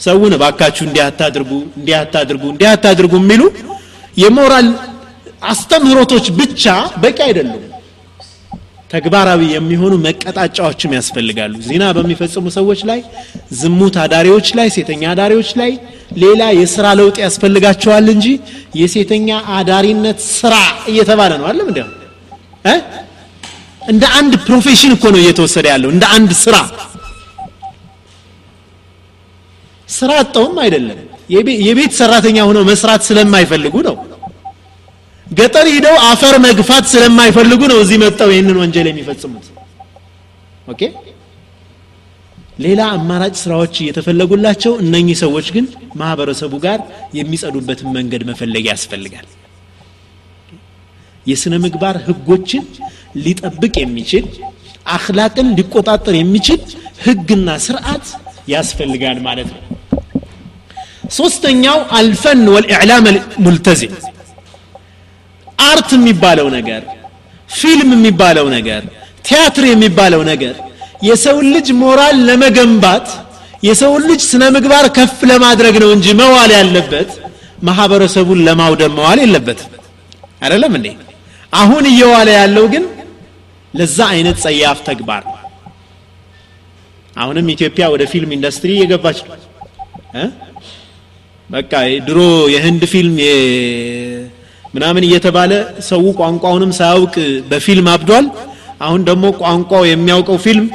ሰውን 0.00 0.32
እባካችሁ 0.36 0.82
እንዲህ 0.86 1.02
አታድርጉ 1.04 1.50
እንዲህ 1.78 1.94
አታድርጉ 1.96 2.42
እንዲህ 2.52 2.68
የሚሉ 3.18 3.42
የሞራል 4.16 4.68
አስተምህሮቶች 5.44 6.26
ብቻ 6.38 6.64
በቂ 6.96 7.18
አይደሉም 7.26 7.62
ተግባራዊ 8.96 9.40
የሚሆኑ 9.52 9.94
መቀጣጫዎችም 10.04 10.92
ያስፈልጋሉ። 10.96 11.54
ዚና 11.66 11.84
በሚፈጽሙ 11.96 12.44
ሰዎች 12.56 12.80
ላይ 12.90 13.00
ዝሙት 13.60 13.96
አዳሪዎች 14.04 14.48
ላይ 14.58 14.68
ሴተኛ 14.76 15.02
አዳሪዎች 15.12 15.50
ላይ 15.60 15.72
ሌላ 16.22 16.42
የስራ 16.58 16.86
ለውጥ 17.00 17.16
ያስፈልጋቸዋል 17.24 18.06
እንጂ 18.14 18.26
የሴተኛ 18.80 19.28
አዳሪነት 19.56 20.20
ስራ 20.32 20.54
እየተባለ 20.92 21.32
ነው። 21.40 21.46
አለም 21.50 21.68
እንዲያው 21.72 21.90
እንደ 23.88 24.04
አንድ 24.18 24.32
profession 24.46 24.92
እኮ 24.96 25.04
ነው 25.14 25.20
እየተወሰደ 25.22 25.66
ያለው። 25.72 25.90
እንደ 25.94 26.04
አንድ 26.16 26.30
ስራ 26.44 26.56
ስራ 29.88 30.12
አጠውም 30.22 30.56
አይደለም። 30.64 30.98
የቤት 31.66 31.92
ሰራተኛ 32.00 32.38
ሆነው 32.48 32.64
መስራት 32.70 33.02
ስለማይፈልጉ 33.08 33.74
ነው 33.88 33.96
ገጠር 35.26 35.66
ሂደው 35.72 35.96
አፈር 36.08 36.34
መግፋት 36.44 36.84
ስለማይፈልጉ 36.92 37.60
ነው 37.72 37.78
እዚህ 37.84 37.98
መጥተው 38.02 38.30
ይህንን 38.32 38.58
ወንጀል 38.62 38.86
የሚፈጽሙት። 38.90 39.46
okay? 40.66 40.80
ሌላ 42.64 42.82
አማራጭ 42.96 43.34
ስራዎች 43.40 43.74
እየተፈለጉላቸው 43.82 44.72
እነኚህ 44.82 45.16
ሰዎች 45.22 45.46
ግን 45.56 45.64
ማህበረሰቡ 46.00 46.52
ጋር 46.64 46.78
የሚጸዱበትን 47.18 47.88
መንገድ 47.96 48.22
መፈለግ 48.30 48.64
ያስፈልጋል። 48.70 49.26
የስነ 51.26 51.54
ምግባር 51.64 51.96
ህጎችን 52.06 52.64
ሊጠብቅ 53.24 53.74
የሚችል 53.82 54.24
أخلاق 54.86 55.30
ን 55.30 55.48
ሊቆጣጠር 55.58 56.14
የሚችል 56.18 56.60
ህግና 57.04 57.48
ስርዓት 57.64 58.06
ያስፈልጋል 58.48 59.18
ማለት 59.28 59.48
ነው። 59.54 59.62
ሶስተኛው 61.16 61.78
الفن 61.98 62.42
والإعلام 62.54 63.04
ملتزم 63.44 63.94
art 65.58 65.90
የሚባለው 65.96 66.48
ነገር 66.56 66.82
ፊልም 67.50 67.90
የሚባለው 67.96 68.46
ነገር 68.56 68.82
ቲያትር 69.26 69.64
የሚባለው 69.68 70.22
ነገር 70.30 70.54
የሰውን 71.08 71.46
ልጅ 71.54 71.68
ሞራል 71.80 72.16
ለመገንባት 72.28 73.06
የሰውን 73.66 74.02
ልጅ 74.10 74.20
ስነ 74.30 74.44
ምግባር 74.56 74.86
ከፍ 74.96 75.18
ለማድረግ 75.30 75.74
ነው 75.82 75.90
እንጂ 75.96 76.06
መዋል 76.20 76.50
ያለበት 76.58 77.10
ማህበረሰቡን 77.66 78.40
ለማውደም 78.46 78.94
መዋል 78.98 79.18
የለበትም። 79.22 79.72
አይደለም 80.42 80.72
እንዴ? 80.78 80.88
አሁን 81.52 81.84
እየዋለ 81.90 82.28
ያለው 82.40 82.64
ግን 82.72 82.84
ለዛ 83.74 83.98
አይነት 84.14 84.36
ጸያፍ 84.44 84.78
ተግባር 84.88 85.24
አሁንም 87.16 87.46
ኢትዮጵያ 87.54 87.84
ወደ 87.92 88.02
ፊልም 88.12 88.30
ኢንዱስትሪ 88.36 88.70
እየገባች 88.76 89.18
ነው። 89.26 89.36
በቃ 91.50 91.72
ድሮ 92.06 92.20
የህንድ 92.54 92.82
ፊልም 92.92 93.16
ምናምን 94.76 95.06
እየተባለ 95.06 95.52
ሰው 95.88 96.02
ቋንቋውንም 96.18 96.72
ሳያውቅ 96.78 97.14
በፊልም 97.50 97.88
አብዷል። 97.92 98.26
አሁን 98.86 99.00
ደግሞ 99.08 99.24
ቋንቋው 99.40 99.84
የሚያውቀው 99.88 100.38
ፊልም 100.44 100.66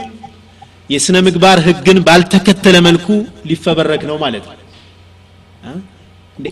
የስነ 0.89 1.17
ምግባር 1.27 1.58
ህግን 1.67 1.98
ባልተከተለ 2.08 2.77
መልኩ 2.88 3.08
ሊፈበረክ 3.50 4.01
ነው 4.10 4.17
ማለት 4.24 4.46
ነው። 4.50 4.58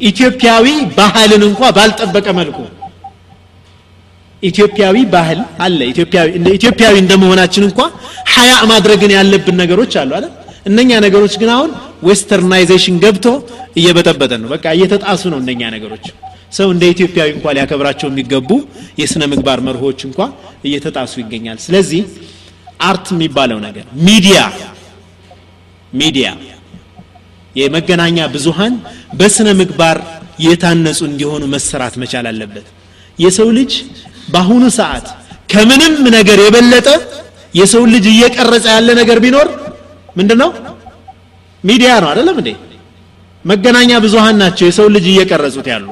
ኢትዮጵያዊ 0.03 0.65
ባህልን 0.97 1.43
እንኳ 1.47 1.61
ባልጠበቀ 1.77 2.27
መልኩ 2.39 2.57
ኢትዮጵያዊ 4.43 4.97
ባህል 5.13 5.39
አለ። 5.65 5.79
ኢትዮጵያዊ 5.93 6.27
እንደ 6.37 6.49
ኢትዮጵያዊ 6.57 6.95
እንደመሆናችን 7.03 7.63
እንኳ 7.69 7.79
ሀያ 8.35 8.53
ማድረግን 8.71 9.11
ያለብን 9.17 9.57
ነገሮች 9.61 9.93
አሉ 10.01 10.11
አይደል? 10.17 10.33
እነኛ 10.65 10.91
ነገሮች 11.05 11.33
ግን 11.41 11.49
አሁን 11.55 11.71
westernization 12.07 12.95
ገብቶ 13.03 13.25
እየበጠበጠ 13.79 14.31
ነው። 14.43 14.49
በቃ 14.53 14.65
እየተጣሱ 14.77 15.23
ነው 15.33 15.39
እነኛ 15.43 15.61
ነገሮች 15.75 16.05
ሰው 16.51 16.67
እንደ 16.73 16.83
ኢትዮጵያዊ 16.93 17.29
እንኳ 17.35 17.53
ሊያከብራቸው 17.55 18.07
የሚገቡ 18.11 18.49
የስነ 19.01 19.23
ምግባር 19.31 19.59
መርሆች 19.67 19.99
እንኳ 20.07 20.19
እየተጣሱ 20.67 21.13
ይገኛል። 21.23 21.57
ስለዚህ 21.65 22.01
art 22.89 23.07
የሚባለው 23.15 23.59
ነገር 23.67 23.85
ሚዲያ 24.07 24.39
ሚዲያ 25.93 26.27
የመገናኛ 27.55 28.17
ብዙሃን 28.33 28.73
በስነ 29.19 29.49
ምግባር 29.61 29.97
የታነጹ 30.45 30.99
እንዲሆኑ 31.09 31.43
መሰራት 31.53 31.95
መቻል 32.01 32.25
አለበት። 32.31 32.67
የሰው 33.19 33.49
ልጅ 33.57 33.71
በአሁኑ 34.33 34.65
ሰዓት 34.79 35.07
ከምንም 35.53 35.95
ነገር 36.17 36.39
የበለጠ 36.45 36.87
የሰው 37.53 37.83
ልጅ 37.93 38.05
እየቀረጸ 38.11 38.65
ያለ 38.75 38.89
ነገር 38.99 39.17
ቢኖር 39.23 39.47
ምንድነው? 40.17 40.49
ሚዲያ 41.63 41.91
ነው 42.03 42.09
አይደለም 42.11 42.37
እንዴ? 42.41 42.49
መገናኛ 43.45 43.91
ብዙሃን 44.05 44.37
ናቸው 44.43 44.65
የሰው 44.69 44.87
ልጅ 44.95 45.05
እየቀረጹት 45.13 45.67
ያሉ 45.73 45.87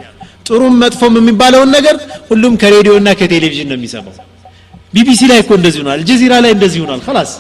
ጥሩም 0.49 0.75
መጥፎም 0.83 1.15
የሚባለውን 1.21 1.71
ነገር 1.77 1.97
ሁሉም 2.31 2.55
ከሬዲዮና 2.63 3.09
ከቴሌቪዥን 3.21 3.69
ነው 3.73 3.77
የሚሰማው 3.79 4.15
ቢቢሲ 4.95 5.21
ላይ 5.31 5.39
እኮ 5.45 5.51
እንደዚህ 5.59 5.81
ሆኗል 5.83 5.93
አልጀዚራ 5.97 6.33
ላይ 6.45 6.53
እንደዚህ 6.57 6.81
ሆኗል 6.85 7.01
خلاص 7.07 7.31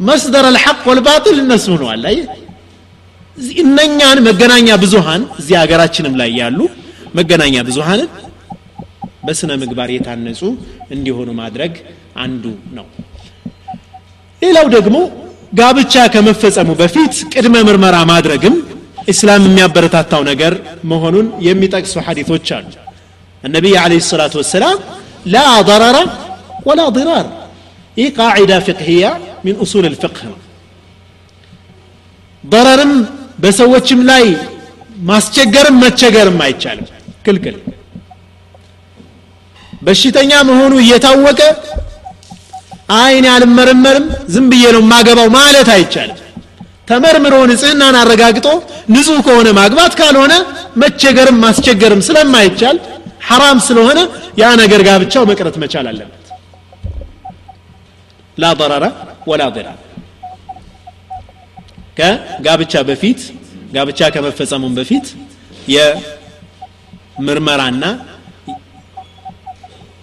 መስደር 0.00 0.44
አልሐቅ 0.50 0.78
ወልባጢል 0.90 1.36
እነሱ 1.44 1.66
ሆነዋል 1.74 2.04
አይ 2.10 2.18
እነኛን 3.62 4.18
መገናኛ 4.28 4.68
ብዙሃን 4.82 5.22
እዚህ 5.40 5.54
ሀገራችንም 5.62 6.14
ላይ 6.20 6.30
ያሉ 6.40 6.58
መገናኛ 7.18 7.56
ብዙሃንን 7.68 8.10
በስነ 9.26 9.50
ምግባር 9.62 9.88
የታነጹ 9.94 10.40
እንዲሆኑ 10.96 11.30
ማድረግ 11.40 11.72
አንዱ 12.24 12.44
ነው 12.76 12.86
ሌላው 14.42 14.66
ደግሞ 14.76 14.96
ጋብቻ 15.52 15.94
ከመፈጸሙ 16.14 16.70
በፊት 16.80 17.14
ቅድመ 17.32 17.56
ምርመራ 17.68 17.96
ማድረግም 18.12 18.54
እስላም 19.07 19.43
የሚያበረታታው 19.47 20.21
ነገር 20.31 20.53
መሆኑን 20.91 21.27
የሚጠቅሱ 21.47 21.95
ሐዲቶች 22.07 22.47
አሉ። 22.57 22.67
النبي 23.43 23.73
عليه 23.77 23.99
الصلاة 24.05 24.33
والسلام 24.39 24.77
لا 25.27 25.47
ضرر 25.61 25.97
ولا 26.67 26.85
ضرار 26.89 27.25
ይህ 27.97 28.07
ቃዒዳ 28.17 28.51
ፍቅህያ 28.67 29.03
ሚን 29.45 29.55
ኡሱል 29.63 29.85
ልፍቅህ 29.93 30.23
ነው። 30.31 30.37
ضرርም 32.43 32.93
በሰዎችም 33.41 33.99
ላይ 34.09 34.25
ማስቸገርም 35.09 35.75
መቸገርም 35.83 36.37
አይቻልም። 36.45 36.87
ክልክል። 37.25 37.55
በሽተኛ 39.85 40.31
መሆኑ 40.49 40.73
እየታወቀ 40.83 41.41
አይን 42.99 43.25
አልመረመርም 43.35 44.05
ዝም 44.33 44.45
ብዬ 44.51 44.65
ነው 44.75 44.83
ማገባው 44.91 45.29
ማለት 45.39 45.69
አይቻልም። 45.75 46.19
ተመርምሮ 46.87 47.35
ንጽህናን 47.51 47.95
አረጋግጦ 48.01 48.47
ንጹህ 48.95 49.19
ከሆነ 49.27 49.47
ማግባት 49.59 49.93
ካልሆነ 49.99 50.33
መቸገርም 50.81 51.37
ማስቸገርም 51.45 52.01
ስለማይቻል 52.07 52.77
ሐራም 53.27 53.59
ስለሆነ 53.67 53.99
ያ 54.41 54.49
ነገር 54.61 54.81
ጋብቻው 54.87 55.23
መቅረት 55.31 55.55
መቻል 55.63 55.85
አለበት። 55.91 56.21
ላ 58.37 58.51
ضረረ 58.59 58.85
ወላ 59.29 59.43
ضራር 59.55 59.77
ከጋብቻ 61.97 62.73
በፊት 62.89 63.19
ጋብቻ 63.75 64.09
ከመፈጸሙም 64.15 64.73
በፊት 64.79 65.05
የምርመራና 65.75 67.83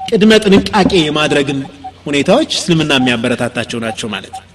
ቅድመ 0.09 0.33
ጥንቃቄ 0.45 0.93
የማድረግን 1.03 1.59
ሁኔታዎች 2.07 2.51
እስልምና 2.59 2.93
የሚያበረታታቸው 2.99 3.79
ናቸው 3.85 4.09
ማለት 4.15 4.35
ነው 4.39 4.47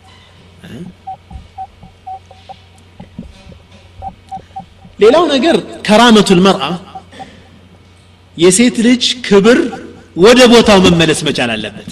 ሌላው 4.99 5.23
ነገር 5.33 5.55
ከራመቱል 5.87 6.39
መርአ 6.45 6.63
የሴት 8.37 8.75
ልጅ 8.87 9.03
ክብር 9.27 9.59
ወደ 10.15 10.39
ቦታው 10.51 10.79
መመለስ 10.85 11.19
መቻል 11.27 11.49
አለበት። 11.55 11.89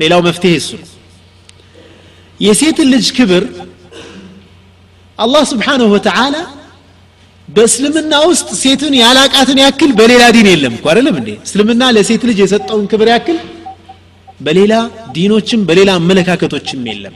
ሌላው 0.00 0.20
መፍትሄ 0.28 0.52
እሱ 0.60 0.70
የሴትን 2.40 2.88
ልጅ 2.94 3.06
ክብር 3.16 3.44
አላህ 5.18 5.42
ስብሓንሁ 5.52 5.88
ወተዓላ 5.94 6.36
በእስልምና 7.48 8.14
ውስጥ 8.30 8.48
ሴትን 8.62 8.94
ያላቃትን 9.00 9.58
ያክል 9.62 9.90
በሌላ 9.98 10.22
ዲን 10.36 10.46
የለም 10.52 10.74
እኮ 10.78 10.86
አይደለም 10.92 11.16
እንዴ? 11.20 11.30
እስልምና 11.46 11.82
ለሴት 11.96 12.22
ልጅ 12.28 12.38
የሰጠውን 12.42 12.86
ክብር 12.92 13.08
ያክል 13.14 13.38
በሌላ 14.40 14.74
ዲኖችም 15.16 15.60
በሌላ 15.68 15.90
አመለካከቶችም 16.00 16.80
የለም 16.90 17.14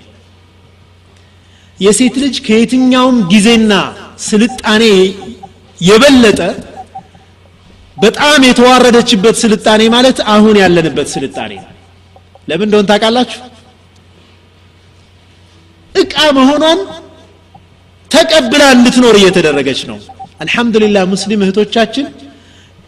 የሴት 1.78 2.14
ልጅ 2.22 2.36
ከየትኛውም 2.46 3.16
ጊዜና 3.32 3.72
ስልጣኔ 4.28 4.84
የበለጠ 5.80 6.40
በጣም 7.96 8.40
የተዋረደችበት 8.48 9.36
ስልጣኔ 9.42 9.82
ማለት 9.94 10.18
አሁን 10.34 10.56
ያለንበት 10.62 11.08
ስልጣኔ 11.14 11.52
ለምን 12.48 12.66
እንደሆን 12.68 12.88
ታውቃላችሁ? 12.90 13.40
እቃ 15.94 16.14
መሆኗን 16.38 16.80
ተቀብላ 18.10 18.62
እንድትኖር 18.76 19.14
እየተደረገች 19.20 19.80
ነው። 19.90 19.98
አልহামዱሊላህ 20.42 21.04
ሙስሊም 21.12 21.42
እህቶቻችን 21.44 22.06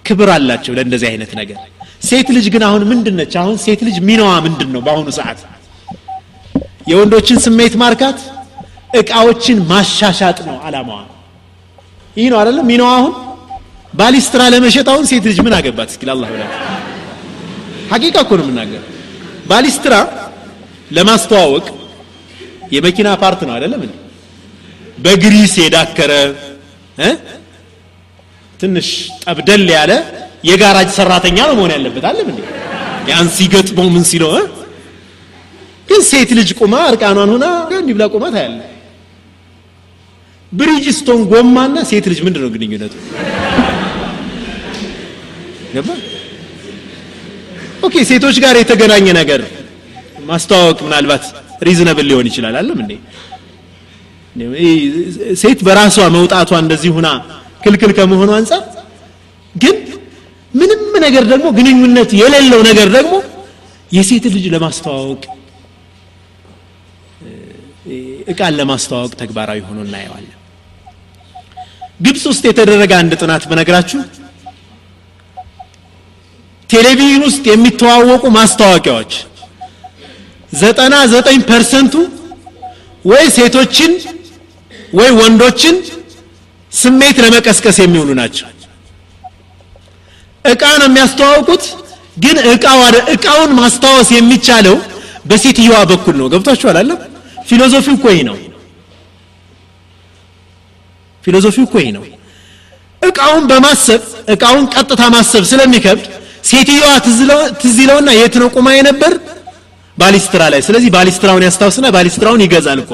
ክብር 0.05 0.29
አላቸው 0.35 0.73
ለእንደዚህ 0.77 1.09
አይነት 1.13 1.33
ነገር። 1.41 1.59
ሴት 2.09 2.29
ልጅ 2.37 2.47
ግን 2.55 2.63
አሁን 2.69 2.83
ምንድነች? 2.91 3.33
አሁን 3.43 3.57
ሴት 3.65 3.81
ልጅ 3.89 3.97
ሚናዋ 4.09 4.33
ምንድን 4.47 4.71
ነው 4.75 4.81
በአሁኑ 4.87 5.09
ሰዓት? 5.19 5.41
የወንዶችን 6.91 7.39
ስሜት 7.47 7.75
ማርካት 7.83 8.19
እቃዎችን 8.91 9.59
ማሻሻጥ 9.71 10.39
ነው 10.49 10.57
አላማዋ 10.67 11.01
ይህ 12.17 12.27
ነው 12.33 12.39
አይደለም? 12.41 12.65
ሚናዋ 12.71 12.91
አሁን? 12.99 13.13
ባሌስትራ 13.95 14.43
ለመሸጥ 14.55 14.87
አሁን 14.93 15.05
ሴት 15.11 15.25
ልጅ 15.31 15.39
ምን 15.47 15.55
አገባት? 15.59 15.89
እስኪ 15.93 16.03
አላህ 16.15 16.29
ብላ 16.35 16.43
ሐቂቃ 17.93 18.17
እኮ 18.25 18.33
ነው 18.39 18.45
የምናገር። 18.47 18.83
ባሌስትራ 19.51 19.95
ለማስተዋወቅ 20.93 21.67
የመኪና 22.75 23.09
part 23.23 23.41
ነው 23.49 23.55
አይደለም 23.57 23.81
እንዴ? 23.87 23.95
በግሪስ 25.05 25.55
የዳከረ 25.63 26.13
ትንሽ 28.61 28.89
ጠብደል 29.25 29.67
ያለ 29.77 29.93
የጋራጅ 30.49 30.89
ሰራተኛ 30.99 31.39
ነው 31.49 31.55
መሆን 31.59 31.73
ያለበት 31.77 32.05
አይደለም 32.11 32.29
እንዴ? 32.33 32.41
ያን 33.11 33.29
ሲገጥመው 33.37 33.87
ምን 33.95 34.05
ሲለው 34.11 34.33
ግን 35.89 36.01
ሴት 36.11 36.31
ልጅ 36.39 36.51
ቁማ 36.61 36.75
እርቃኗን 36.91 37.31
ሆና 37.35 37.47
እንዲህ 37.75 37.95
ብላ 37.97 38.05
ቁማ 38.15 38.25
ታያለ 38.35 38.59
ብሪጅስቶን 40.53 41.21
ጎማና 41.31 41.77
ሴት 41.91 42.05
ልጅ 42.11 42.21
ምንድን 42.27 42.43
ነው 42.45 42.51
ግንኙነቱ? 42.55 42.95
ገባ 45.75 45.89
okay 47.87 47.95
ሴቶች 48.11 48.37
ጋር 48.45 48.55
የተገናኘ 48.61 49.07
ነገር 49.21 49.41
ማስተዋወቅ 50.31 50.79
ምናልባት 50.87 51.25
reasonable 51.67 52.07
ሊሆን 52.11 52.27
ይችላል። 52.31 52.55
አይደለም 52.61 52.79
እንዴ? 52.85 52.93
ሴት 55.43 55.61
በራሷ 55.67 55.99
መውጣቷ 56.17 56.51
እንደዚህ 56.65 56.91
ሁና 56.97 57.09
ክልክል 57.65 57.93
ከመሆኑ 57.99 58.31
አንጻር 58.39 58.63
ግን 59.55 59.77
ምንም 60.55 60.83
ነገር 61.07 61.25
ደግሞ 61.33 61.47
ግንኙነት 61.59 62.11
የሌለው 62.21 62.61
ነገር 62.69 62.89
ደግሞ 62.97 63.15
የሴት 63.93 64.25
ልጅ 64.35 64.47
ለማስተዋወቅ 64.55 65.23
እቃን 68.33 68.55
ለማስተዋወቅ 68.61 69.13
ተግባራዊ 69.23 69.61
ሆኖ 69.69 69.79
እናየዋለን 69.87 70.35
ግብፅ 72.01 72.25
ውስጥ 72.31 72.43
የተደረገ 72.49 72.93
አንድ 73.01 73.13
ጥናት 73.21 73.43
በነግራችሁ 73.51 74.01
ቴሌቪዥን 76.71 77.23
ውስጥ 77.29 77.45
የሚተዋወቁ 77.51 78.25
ማስታወቂያዎች 78.37 79.13
ዘጠና 80.53 80.95
ዘጠኝ 81.13 81.39
percent 81.51 81.85
ኡ 81.85 81.95
ወይ 83.05 83.25
ሴቶችን 83.37 83.93
ወይ 84.99 85.11
ወንዶችን 85.19 85.77
ስሜት 86.73 87.17
ለመቀስቀስ 87.25 87.77
የሚውሉ 87.83 88.11
ናቸው። 88.21 88.47
እቃ 90.45 90.63
ነው 90.81 90.87
የሚያስተዋውቁት 90.89 91.65
ግን 92.17 92.37
እቃው 92.53 92.81
እቃውን 93.15 93.51
ማስታወስ 93.61 94.09
የሚቻለው 94.17 94.77
በሴትየዋ 95.31 95.77
በኩል 95.91 96.15
ነው። 96.21 96.29
ገብቷችኋል 96.35 96.77
አለም 96.83 97.01
ፊሎዞፊው 97.49 97.95
እኮ 97.99 98.07
ይህ 98.15 98.23
ነው 98.29 98.37
ፊሎዞፊው 101.25 101.65
እኮ 101.67 101.75
ይህ 101.83 101.91
ነው። 101.97 102.05
እቃውን 103.03 103.45
በማሰብ 103.51 104.03
እቃውን 104.35 104.65
ቀጥታ 104.75 105.03
ማሰብ 105.15 105.43
ስለሚከብድ 105.51 106.07
ሴትየዋ 106.45 106.89
ትዝ 107.61 107.77
ይለውና 107.83 108.11
የት 108.19 108.35
ነው 108.43 108.49
ቁማ 108.55 108.69
የነበር? 108.77 109.13
ባሊስትራ 109.99 110.43
ላይ። 110.53 110.61
ስለዚህ 110.67 110.91
ባሊስትራውን 110.95 111.45
ያስታውስና 111.47 111.87
ባሊስትራውን 111.95 112.43
ይገዛል 112.45 112.79
እኮ። 112.83 112.91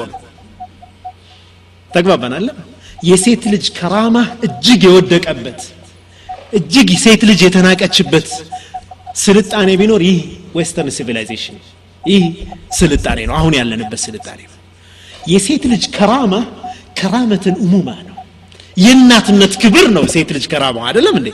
ተግባባናል 1.91 2.45
የሴት 3.03 3.43
ልጅ 3.53 3.65
ከራማ 3.77 4.15
እጅግ 4.45 4.81
የወደቀበት 4.87 5.59
እጅግ 6.53 6.89
ሴት 7.03 7.21
ልጅ 7.29 7.39
የተናቀችበት 7.45 8.27
ስልጣኔ 9.23 9.69
ቢኖር 9.81 10.01
ይህ 10.07 10.17
western 10.57 10.93
civilization 10.97 11.57
ይህ 12.03 12.23
ስልጣኔ 12.79 13.19
ነው። 13.29 13.35
አሁን 13.39 13.53
ያለንበት 13.59 14.01
ስልጣኔ 14.05 14.39
ነው። 14.45 14.57
የሴት 15.27 15.63
ልጅ 15.71 15.83
ከራማ 15.95 16.33
كرامة 16.99 17.55
الأمومة 17.65 17.89
ነው 18.01 18.14
የእናትነት 18.77 19.53
ክብር 19.61 19.85
ነው 19.95 20.03
ሴት 20.13 20.29
ልጅ 20.35 20.45
ከራማ 20.51 20.77
አይደለም 20.87 21.15
እንዴ? 21.19 21.29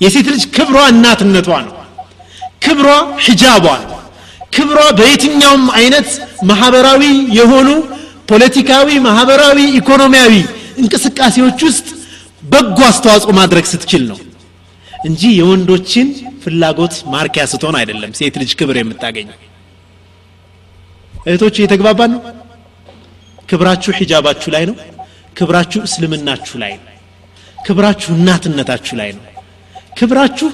የሴት 0.00 0.26
ልጅ 0.32 0.42
ክብሯ 0.56 0.78
እናትነቷ 0.92 1.48
ነው። 1.66 1.74
ክብሯ 2.64 2.88
ሒጃቧ 3.26 3.66
ነው። 3.82 3.90
ክብሯ 4.56 4.80
በየትኛውም 4.98 5.64
አይነት 5.78 6.08
ማህበራዊ 6.50 7.02
የሆኑ 7.38 7.68
ፖለቲካዊ 8.30 8.88
ማህበራዊ 9.06 9.58
ኢኮኖሚያዊ 9.80 10.34
እንቅስቃሴዎች 10.82 11.58
ውስጥ 11.68 11.86
በጎ 12.44 12.78
አስተዋጽኦ 12.88 13.32
ማድረግ 13.38 13.64
ስትችል 13.72 14.02
ነው 14.10 14.18
እንጂ 15.04 15.22
የወንዶችን 15.38 16.06
ፍላጎት 16.42 16.94
ማርኪያ 17.14 17.42
ስትሆን 17.52 17.76
አይደለም 17.80 18.12
ሴት 18.18 18.34
ልጅ 18.42 18.50
ክብር 18.60 18.76
የምታገኘው። 18.80 19.38
እህቶች 21.26 21.54
እየተግባባን 21.58 22.10
ነው? 22.14 22.20
ክብራችሁ 23.48 23.92
ሒጃባችሁ 23.98 24.48
ላይ 24.54 24.64
ነው 24.70 24.76
ክብራችሁ 25.36 25.80
እስልምናችሁ 25.88 26.56
ላይ 26.62 26.72
ነው። 26.78 26.90
ክብራችሁ 27.58 28.10
እናትነታችሁ 28.16 28.94
ላይ 29.00 29.10
ነው። 29.16 29.24
ክብራችሁ 29.98 30.48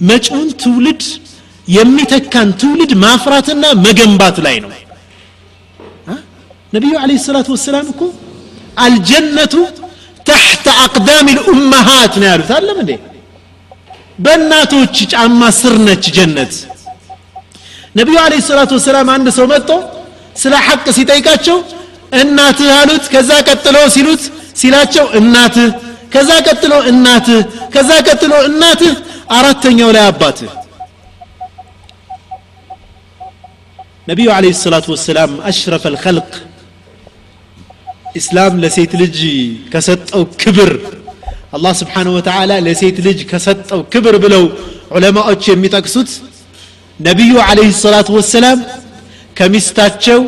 መጪውን 0.00 0.48
ትውልድ 0.62 1.02
የሚተካን 1.68 2.48
ትውልድ 2.60 2.92
ማፍራትና 3.04 3.64
መገንባት 3.84 4.36
ላይ 4.46 4.56
ነው። 4.64 4.70
ነቢዩ 6.72 6.92
አለ 7.00 7.10
ሰላቱ 7.24 7.48
ወሰላም 7.54 7.88
እኮ 7.92 8.00
አልጀነቱ 8.84 9.54
ተሕተ 10.26 10.66
አቅዳሚ 10.84 11.26
ልኡመሃት 11.38 12.14
ነው 12.20 12.26
ያሉት። 12.30 12.50
አለም 12.56 12.78
እንዴ? 12.82 12.92
በእናቶች 14.18 14.96
ጫማ 15.12 15.40
ስር 15.58 15.74
ነች 15.86 16.04
ጀነት። 16.16 16.54
ነቢዩ 17.96 18.16
አለ 18.24 18.34
ሰላቱ 18.48 18.70
ወሰላም 18.78 19.08
አንድ 19.14 19.26
ሰው 19.36 19.46
መጥቶ 19.52 19.70
ስለ 20.36 20.54
ሐቅ 20.66 20.84
ሲጠይቃቸው 20.96 21.58
እናትህ 22.20 22.70
አሉት 22.80 23.04
ከዛ 23.14 23.30
ቀጥሎ 23.48 23.76
ሲሉት 23.94 24.22
ሲላቸው 24.60 25.06
እናትህ 25.20 25.70
ከዛ 26.14 26.30
ቀጥሎ 26.48 26.74
እናትህ 26.90 27.40
ከዛ 27.74 27.90
ቀጥሎ 28.08 28.32
እናትህ 28.48 28.92
አራተኛው 29.38 29.90
ላይ 29.96 30.04
አባትህ 30.10 30.52
ነቢዩ 34.08 34.28
አለ 34.36 34.46
ሰላቱ 34.62 34.86
ወሰላም 34.94 35.32
አሽረፈ 35.48 35.84
ልከልቅ 35.94 36.30
ኢስላም 38.20 38.54
ለሴት 38.62 38.92
ልጅ 39.02 39.16
ከሰጠው 39.72 40.22
ክብር 40.42 40.70
አላህ 41.56 41.72
ስብሓን 41.80 42.08
ወተዓላ 42.16 42.52
ለሴት 42.66 42.96
ልጅ 43.06 43.18
ከሰጠው 43.30 43.80
ክብር 43.92 44.14
ብለው 44.24 44.44
ዑለማዎች 44.96 45.42
የሚጠቅሱት 45.52 46.10
ነቢዩ 47.00 47.32
አለህ 47.46 47.68
ሰላቱ 47.84 48.08
ወሰላም 48.18 48.58
ከሚስታቸው 49.36 50.20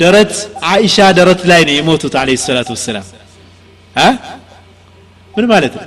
ደረት 0.00 0.32
አይሻ 0.70 0.96
ደረት 1.18 1.40
ላይ 1.50 1.62
ነው 1.68 1.74
የሞቱት 1.76 2.14
አለህ 2.20 2.38
ሰላቱ 2.44 2.68
ወሰላም። 2.76 3.06
ምን 5.34 5.46
ማለት 5.52 5.72
ነው? 5.78 5.84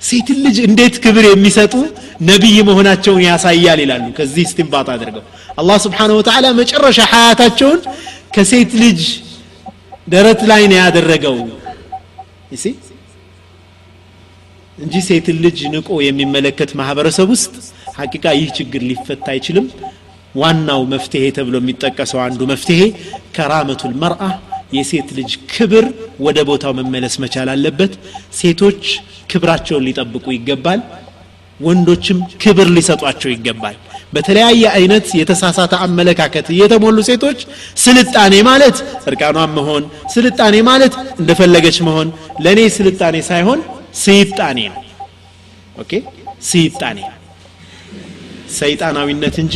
ሴትን 0.00 0.38
ልጅ 0.44 0.56
እንዴት 0.68 0.94
ክብር 1.04 1.24
የሚሰጡ 1.28 1.74
ነቢይ 2.22 2.56
መሆናቸውን 2.68 3.22
ያሳያል 3.28 3.80
ይላሉ። 3.84 4.04
ከዚህ 4.18 4.42
እስትንባጥ 4.48 4.86
አድርገው 4.94 5.24
አላህ 5.60 5.76
ስብሓን 5.84 6.12
ወተዓላ 6.18 6.46
መጨረሻ 6.60 6.98
ሀያታቸውን 7.12 7.80
ከሴት 8.34 8.72
ልጅ 8.82 9.00
ደረት 10.08 10.40
ላይ 10.50 10.62
ነው 10.70 10.78
ያደረገው። 10.82 11.36
እንጂ 14.78 14.94
ሴትን 15.08 15.36
ልጅ 15.44 15.58
ንቆ 15.74 15.88
የሚመለከት 16.06 16.70
ማህበረሰብ 16.80 17.28
ውስጥ 17.34 17.54
ሐቂቃ 17.98 18.26
ይህ 18.38 18.48
ችግር 18.58 18.82
ሊፈታ 18.90 19.26
አይችልም 19.34 19.66
ዋናው 20.34 20.82
መፍትሄ 20.92 21.24
ተብሎ 21.36 21.54
የሚጠቀሰው 21.60 22.20
አንዱ 22.24 22.40
መፍትሄ 22.50 22.80
كرامة 23.36 23.94
المرأة 24.02 24.22
የሴት 24.76 25.08
ልጅ 25.16 25.30
ክብር 25.52 25.84
ወደ 26.26 26.38
ቦታው 26.48 26.72
መመለስ 26.78 27.14
መቻል 27.22 27.48
አለበት። 27.54 27.92
ሴቶች 28.38 28.82
ክብራቸውን 29.30 29.86
ሊጠብቁ 29.88 30.26
ይገባል 30.36 30.80
ወንዶችም 31.60 32.18
ክብር 32.42 32.68
ሊሰጧቸው 32.76 33.30
ይገባል። 33.32 33.76
በተለያየ 34.14 34.62
አይነት 34.76 35.06
የተሳሳተ 35.18 35.74
አመለካከት 35.84 36.46
የተሞሉ 36.60 36.98
ሴቶች 37.08 37.40
ስልጣኔ 37.84 38.34
ማለት 38.48 38.76
እርቃኗን 39.10 39.52
መሆን 39.58 39.82
ስልጣኔ 40.14 40.56
ማለት 40.70 40.94
እንደፈለገች 41.20 41.78
መሆን 41.88 42.08
ለእኔ 42.44 42.60
ስልጣኔ 42.78 43.16
ሳይሆን 43.28 43.60
ስይጣኔ 44.02 44.58
ነው። 44.72 44.82
okay? 45.76 45.92
ስይጣኔ 46.50 46.98
ሰይጣናዊነት 48.58 49.36
እንጂ 49.42 49.54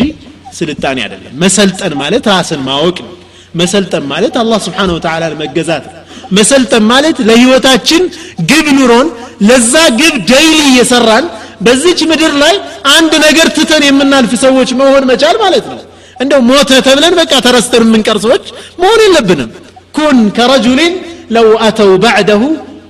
ስልጣኔ 0.54 0.98
አይደለም። 1.04 1.32
መሰልጠን 1.42 1.92
ማለት 2.00 2.24
ራስን 2.32 2.60
ማወቅ 2.68 2.96
ነው። 3.06 3.12
መሰልጠን 3.54 4.04
ማለት 4.12 4.34
አላ 4.40 4.52
ስብሓን 4.66 4.90
ወተላ 4.96 5.24
መገዛት 5.42 5.84
ነው። 5.88 6.00
መሰልጠን 6.32 6.84
ማለት 6.92 7.16
ለህይወታችን 7.28 8.02
ግብ 8.50 8.66
ኑሮን 8.78 9.08
ለዛ 9.48 9.72
ግብ 10.00 10.14
ደይሊ 10.30 10.60
እየሰራን 10.70 11.24
በዚች 11.60 12.00
ምድር 12.10 12.32
ላይ 12.42 12.54
አንድ 12.94 13.12
ነገር 13.26 13.48
ትተን 13.56 13.82
የምናልፍ 13.86 14.32
ሰዎች 14.44 14.70
መሆን 14.80 15.04
መቻል 15.10 15.36
ማለት 15.44 15.66
ነው። 15.72 15.80
እንደው 16.20 16.40
ሞተ 16.48 16.70
ተብለን 16.86 17.14
በቃ 17.20 17.32
ተረስተን 17.46 17.84
የምንቀር 17.86 18.18
ሰዎች 18.24 18.44
መሆን 18.82 19.00
የለብንም። 19.06 19.50
ኩን 19.94 20.18
ከረጁሊን 20.36 20.94
ለው 21.34 21.48
አተው 21.66 21.92
ባዕደሁ 22.04 22.42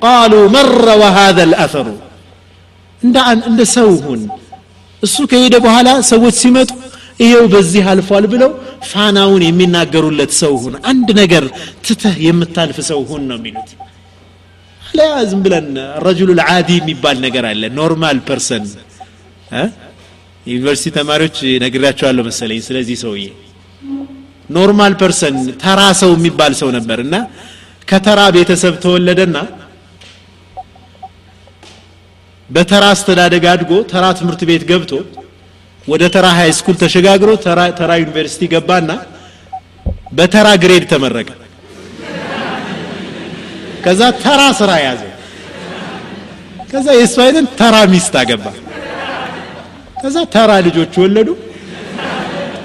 ቃሉ 0.05 0.33
መረ 0.55 0.87
ወሃذ 1.03 1.39
ልአፈሩ 1.51 1.87
እንደ 3.43 3.61
ሰው 3.75 3.91
ሁን። 4.05 4.21
እሱ 5.03 5.17
ከሄደ 5.31 5.55
በኋላ 5.65 5.89
ሰዎች 6.11 6.35
ሲመጡ 6.43 6.71
ይሄው 7.19 7.45
በዚህ 7.53 7.85
አልፏል 7.91 8.25
ብለው 8.33 8.51
ፋናውን 8.91 9.43
የሚናገሩለት 9.47 10.33
ሰው 10.41 10.55
ሁን። 10.63 10.75
አንድ 10.91 11.09
ነገር 11.21 11.45
ትተህ 11.87 12.17
የምታልፍ 12.27 12.79
ሰው 12.91 13.01
ሁን 13.11 13.23
ነው 13.31 13.39
የሚሉት። 13.41 13.71
አለያ 14.81 15.13
ዝም 15.31 15.41
ብለን 15.45 15.69
رجل 16.07 16.31
عادي 16.41 16.71
የሚባል 16.79 17.17
ነገር 17.27 17.45
አለ። 17.51 17.63
normal 17.79 18.19
person 18.29 18.65
ዩኒቨርሲቲ 20.47 20.91
ተማሪዎች 20.97 21.37
ነግራቸዋለሁ 21.65 22.23
መሰለኝ 22.29 22.61
ስለዚህ 22.67 22.97
ሰውዬ። 23.03 23.25
normal 24.51 24.95
person 25.01 25.35
ተራ 25.63 25.81
ሰው 26.01 26.11
የሚባል 26.17 26.53
ሰው 26.61 26.69
ነበር 26.77 26.99
እና 27.05 27.15
ከተራ 27.89 28.21
ቤተሰብ 28.37 28.75
ተወለደና 28.85 29.37
በተራ 32.51 32.85
አስተዳደግ 32.95 33.45
አድጎ 33.53 33.73
ተራ 33.93 34.05
ትምህርት 34.19 34.43
ቤት 34.51 34.65
ገብቶ 34.71 34.93
ወደ 35.84 36.04
ተራ 36.16 36.26
ሃይ 36.38 36.50
ስኩል 36.58 36.76
ተሸጋግሮ 36.84 37.30
ተራ 37.80 37.92
ዩኒቨርሲቲ 38.04 38.42
ገባና 38.54 38.92
በተራ 40.18 40.48
ግሬድ 40.64 40.84
ተመረቀ 40.92 41.30
ከዛ 43.86 44.02
ተራ 44.24 44.42
ስራ 44.60 44.72
ያዘ 44.86 45.02
ከዛ 46.72 46.88
የእሱ 47.00 47.16
አይነት 47.26 47.46
ተራ 47.60 47.76
ሚስት 47.94 48.16
አገባ 48.22 48.46
ከዛ 50.02 50.18
ተራ 50.36 50.52
ልጆች 50.68 50.94
ወለዱ 51.04 51.30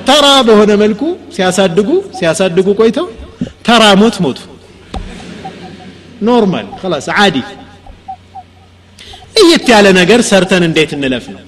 ተራ 0.08 0.26
በሆነ 0.48 0.72
መልኩ 0.82 1.02
ሲያሳድጉ 1.36 1.90
ሲያሳድጉ 2.18 2.66
ቆይተው 2.80 3.06
ተራ 3.68 3.84
ሞት 4.02 4.16
ሞቱ 4.24 4.40
ኖርማል 6.28 6.66
خلاص 6.82 7.06
አዲ 7.22 7.36
ለየት 9.36 9.66
ያለ 9.72 9.86
ነገር 10.00 10.20
ሰርተን 10.30 10.62
እንዴት 10.68 10.90
እንለፍ 10.96 11.24
ነው 11.34 11.42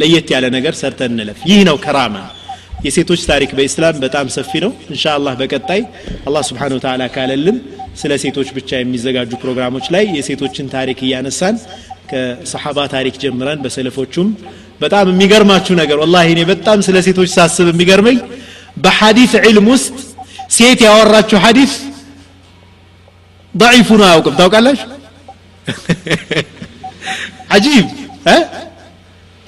ለየት 0.00 0.28
ያለ 0.34 0.46
ነገር 0.56 0.74
ሰርተን 0.80 1.12
እንለፍ 1.14 1.40
ይህ 1.50 1.60
ነው 1.68 1.76
ከራማ 1.84 2.16
የሴቶች 2.86 3.22
ታሪክ 3.30 3.50
በኢስላም 3.56 3.96
በጣም 4.04 4.26
ሰፊ 4.36 4.50
ነው 4.64 4.70
ኢንሻአላህ 4.92 5.32
በቀጣይ 5.40 5.80
አላህ 6.28 6.42
Subhanahu 6.50 6.78
Wa 6.78 6.84
Ta'ala 6.86 7.06
ካለልን 7.14 7.56
ስለ 8.02 8.12
ሴቶች 8.22 8.48
ብቻ 8.58 8.70
የሚዘጋጁ 8.80 9.30
ፕሮግራሞች 9.42 9.86
ላይ 9.94 10.04
የሴቶችን 10.18 10.66
ታሪክ 10.76 10.98
እያነሳን 11.06 11.56
ከሰሓባ 12.10 12.78
ታሪክ 12.94 13.14
ጀምረን 13.24 13.60
በሰለፎቹም 13.64 14.28
በጣም 14.84 15.06
የሚገርማችሁ 15.12 15.74
ነገር 15.82 15.98
ወላሂ 16.04 16.28
እኔ 16.36 16.42
በጣም 16.52 16.78
ስለ 16.86 16.96
ሴቶች 17.08 17.30
ሳስብ 17.36 17.68
የሚገርመኝ 17.72 18.18
በሐዲስ 18.84 19.32
ዕልም 19.48 19.68
ውስጥ 19.74 19.96
ሴት 20.56 20.80
ያወራችሁ 20.88 21.38
ሐዲስ 21.46 21.74
ضعيف 23.54 23.88
ነው 24.00 24.06
አያውቅም 24.08 24.34
ታውቃላችሁ 24.40 24.88
አጂብ 27.56 27.86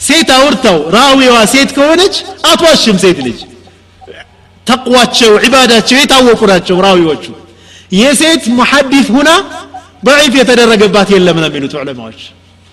ሴት 0.06 0.30
አውርተው 0.36 0.78
ራዊዋ 0.96 1.34
ሴት 1.52 1.70
ከሆነች 1.76 2.14
አትዋሽም 2.50 2.96
ሴት 3.04 3.18
ልጅ 3.26 3.38
ተቅዋቸው 4.66 5.32
ዒባዳቸው 5.44 5.96
የታወቁ 6.00 6.40
ናቸው 6.52 6.76
ራዊዎቹ 6.86 7.24
የሴት 8.00 8.44
ሙሐዲስ 8.58 9.06
ሁና 9.16 9.30
ضعيف 10.04 10.32
የተደረገባት 10.40 11.08
የለም 11.14 11.36
ነው 11.42 11.48
የሚሉት 11.50 11.74
ዑለማዎች 11.80 12.20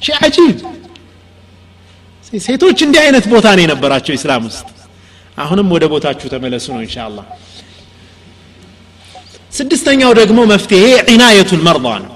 ሺ 0.02 0.15
አጂብ 0.20 0.58
ሴቶች 2.42 2.80
እንዲህ 2.86 3.00
አይነት 3.06 3.26
ቦታ 3.34 3.48
ነው 3.58 3.63
የነበራቸው 3.65 4.13
ኢስላም 4.18 4.44
ውስጥ 4.50 4.68
አሁንም 5.38 5.68
ወደ 5.76 5.86
ቦታችሁ 5.94 6.28
ተመለሱ 6.34 6.65
ነው 6.76 6.82
ኢንሻአላህ 6.88 7.26
ስድስተኛው 9.54 10.12
ደግሞ 10.20 10.39
መፍትሄ 10.54 10.84
ዒናየቱል 11.10 11.62
መርዳ 11.68 11.88
ነው 12.04 12.13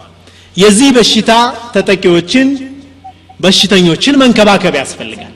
የዚህ 0.55 0.89
በሽታ 0.97 1.31
ተጠቂዎችን 1.75 2.47
በሽተኞችን 3.40 4.14
መንከባከብ 4.22 4.74
ያስፈልጋል። 4.80 5.34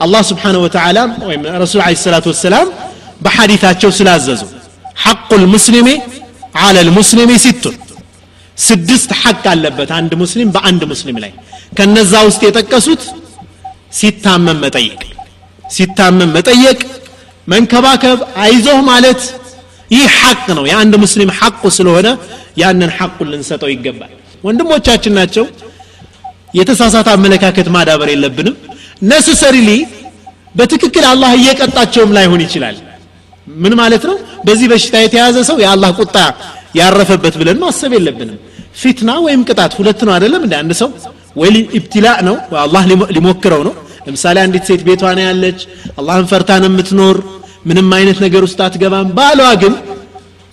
አላህ 0.00 0.22
ስብሓንሁ 0.30 0.60
ወተዓላ 0.66 0.98
ወይም 1.28 1.42
ረሱል 1.62 1.80
ለ 1.82 1.98
ሰላት 2.04 2.26
ወሰላም 2.30 2.68
በሐዲታቸው 3.24 3.90
ስላዘዙ 3.98 4.42
ሐቁ 5.02 5.30
ልሙስሊሜ 5.42 5.88
አለ 6.60 6.76
ልሙስሊሜ 6.88 7.30
ሲቱን 7.44 7.76
ስድስት 8.58 9.10
ሐቅ 9.20 9.42
አለበት 9.52 9.90
አንድ 9.98 10.12
ሙስሊም 10.22 10.48
በአንድ 10.54 10.82
ሙስሊም 10.92 11.18
ላይ። 11.24 11.32
ከነዛ 11.78 12.12
ውስጥ 12.28 12.40
የጠቀሱት 12.46 13.02
ሲታመም 13.98 14.58
መጠየቅ 14.64 15.00
ሲታመም 15.64 16.30
መጠየቅ 16.36 16.78
መንከባከብ 17.46 18.18
አይዞህ 18.44 18.78
ማለት 18.90 19.20
ይህ 19.90 20.08
ሐቅ 20.18 20.44
ነው። 20.58 20.64
የአንድ 20.70 20.94
ሙስሊም 21.04 21.30
ሐቁ 21.38 21.62
ስለሆነ 21.76 22.08
ያንን 22.56 22.90
ሐቁን 22.98 23.28
ልንሰጠው 23.32 23.70
ይገባል። 23.74 24.12
ወንድሞቻችን 24.44 25.14
ናቸው 25.18 25.44
የተሳሳተ 26.54 27.08
አመለካከት 27.16 27.68
ማዳበር 27.74 28.08
የለብንም። 28.12 28.54
ነሰሰሪሊ 29.10 29.70
በትክክል 30.54 31.04
አላህ 31.10 31.30
እየቀጣቸውም 31.38 32.14
ላይሆን 32.16 32.40
ይችላል። 32.46 32.76
ምን 33.56 33.72
ማለት 33.80 34.02
ነው? 34.08 34.16
በዚህ 34.46 34.66
በሽታ 34.72 34.96
የተያዘ 35.02 35.36
ሰው 35.48 35.56
የአላህ 35.62 35.90
ቁጣ 36.00 36.16
ያረፈበት 36.78 37.34
ብለን 37.40 37.58
ማሰብ 37.62 37.92
የለብንም። 37.96 38.38
ፊትና 38.80 39.10
ወይም 39.24 39.40
ቅጣት 39.48 39.72
ሁለት 39.78 40.00
ነው 40.06 40.12
አይደለም 40.16 40.42
እንደ 40.46 40.54
አንድ 40.60 40.72
ሰው 40.80 40.90
ወይ 41.36 41.48
ኢብትላእ 41.78 42.18
ነው 42.28 42.36
አላህ 42.64 42.82
ሊሞክረው 43.16 43.62
ነው። 43.68 43.74
ለምሳሌ 44.06 44.36
አንዲት 44.44 44.64
ሴት 44.68 44.82
ቤቷ 44.86 45.02
ነው 45.16 45.24
ያለች 45.28 45.60
አላህን 46.00 46.26
ፈርታ 46.30 46.50
ነው 46.62 46.68
የምትኖር 46.70 47.16
ምንም 47.66 47.88
አይነት 47.96 48.18
ነገር 48.24 48.42
ውስጥ 48.46 48.60
አትገባም። 48.66 49.08
ባሏ 49.18 49.40
ግን 49.62 49.74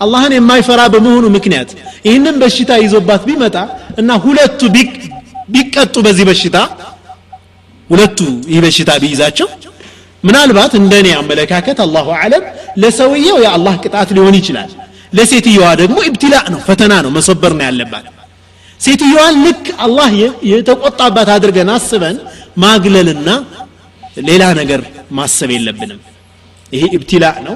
አላህን 0.02 0.34
የማይፈራ 0.38 0.82
በመሆኑ 0.94 1.26
ምክንያት 1.36 1.70
ይህንን 2.08 2.36
በሽታ 2.42 2.72
ይዞባት 2.84 3.22
ቢመጣ 3.30 3.56
እና 4.02 4.10
ሁለቱ 4.26 4.60
ቢቀጡ 5.48 5.96
በዚህ 6.06 6.26
በሽታ 6.30 6.58
ሁለቱ 7.90 8.20
ይህ 8.52 8.60
በሽታ 8.66 8.92
ቢይዛቸው 9.04 9.48
ምናልባት 10.24 10.74
እንደኔ 10.80 11.08
አመለካከት 11.20 11.78
አላሁ 11.86 12.08
አለም 12.18 12.44
ለሰውየው 12.82 13.38
የአላህ 13.46 13.76
ቅጣት 13.84 14.10
ሊሆን 14.18 14.36
ይችላል። 14.40 14.72
ለሴትየዋ 15.18 15.66
ደግሞ 15.82 15.98
ኢብትላእ 16.08 16.48
ነው 16.54 16.60
ፈተና 16.68 16.94
ነው 17.06 17.12
መሰበር 17.18 17.52
ነው 17.58 17.66
ያለባት። 17.68 18.06
ሴትየዋን 18.80 19.36
ልክ 19.46 19.66
አላህ 19.86 20.10
የተቆጣባት 20.52 21.30
አድርገን 21.36 21.70
አስበን 21.76 22.18
ማግለልና 22.64 23.30
ሌላ 24.28 24.44
ነገር 24.60 24.82
ማሰብ 25.18 25.50
የለብንም። 25.56 26.02
ይሄ 26.72 26.84
ኢብትላእ 26.98 27.38
ነው 27.48 27.56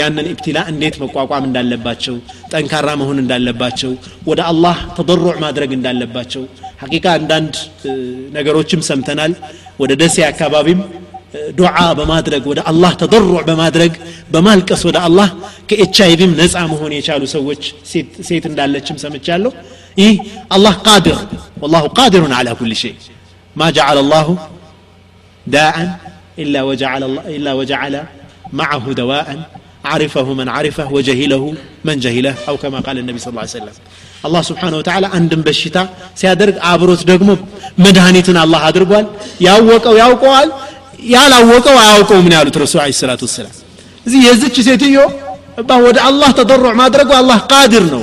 ያንን 0.00 0.26
ኢብትላ 0.32 0.58
እንዴት 0.72 0.94
መቋቋም 1.02 1.44
እንዳለባቸው 1.48 2.14
ጠንካራ 2.52 2.88
መሆን 3.00 3.18
እንዳለባቸው 3.22 3.92
ወደ 4.30 4.40
አላህ 4.50 4.76
ተضرع 4.96 5.34
ማድረግ 5.44 5.70
እንዳለባቸው 5.78 6.42
ሐቂቃ 6.82 7.06
አንዳንድ 7.18 7.54
ነገሮችም 8.36 8.82
ሰምተናል 8.90 9.32
ወደ 9.82 9.92
ደሴ 10.02 10.16
አካባቢም 10.30 10.80
ዱዓ 11.58 11.76
በማድረግ 11.98 12.42
ወደ 12.50 12.60
አላህ 12.70 12.92
ተضرع 13.02 13.40
በማድረግ 13.48 13.92
በማልቀስ 14.34 14.82
ወደ 14.88 14.98
አላህ 15.08 15.28
ከኤች 15.70 15.96
አይቪም 16.06 16.32
ነፃ 16.40 16.54
መሆን 16.72 16.92
የቻሉ 16.98 17.22
ሰዎች 17.36 17.62
ሴት 18.28 18.44
እንዳለችም 18.50 18.98
ሰምቻለሁ 19.04 19.52
ይህ 20.02 20.14
አላህ 20.56 20.74
ቃድር 20.86 21.18
ወላሁ 21.62 21.84
ቃድሩን 21.98 22.34
አላ 22.38 22.50
ኩል 22.60 22.74
ሸይ 22.82 22.94
ማ 23.56 23.70
ጀዓለ 23.76 23.98
አላሁ 24.04 24.28
ዳአን 25.46 25.88
إلا 26.38 26.62
وجعل, 26.62 27.02
الله 27.02 27.22
إلا 27.28 27.52
وجعل 27.52 27.94
معه 28.52 28.92
دواء 28.92 29.28
عرفه 29.92 30.26
من 30.40 30.48
عرفه 30.56 30.92
وجهله 30.96 31.54
من 31.84 31.96
جهله 32.04 32.34
أو 32.48 32.56
كما 32.62 32.78
قال 32.86 32.96
النبي 32.98 33.18
صلى 33.18 33.30
الله 33.32 33.40
عليه 33.40 33.58
وسلم. 33.58 33.76
الله 34.26 34.42
سبحانه 34.50 34.76
وتعالى 34.80 35.06
أندم 35.18 35.40
بشتا 35.46 35.82
سيادرق 36.20 36.56
عبروت 36.68 37.02
دقم 37.10 37.28
مدهانيتنا 37.84 38.40
الله 38.44 38.60
أدرقوال 38.68 39.06
ياوك 39.48 39.84
أو 39.90 39.96
ياوكوال 40.02 40.48
يا 41.14 41.22
لاوك 41.32 41.66
أو 41.72 41.78
ياوكو 41.88 42.14
من 42.26 42.32
يالو 42.32 42.50
ترسو 42.56 42.78
عليه 42.84 42.94
الصلاة 42.96 43.20
والسلام. 43.26 43.54
زي 44.10 44.18
يزدك 44.28 44.56
سيتيو 44.68 45.04
باود 45.70 45.98
الله 46.08 46.30
تضرع 46.38 46.72
ما 46.80 46.86
درق 46.94 47.10
الله 47.22 47.38
قادر 47.52 47.82
نو. 47.92 48.02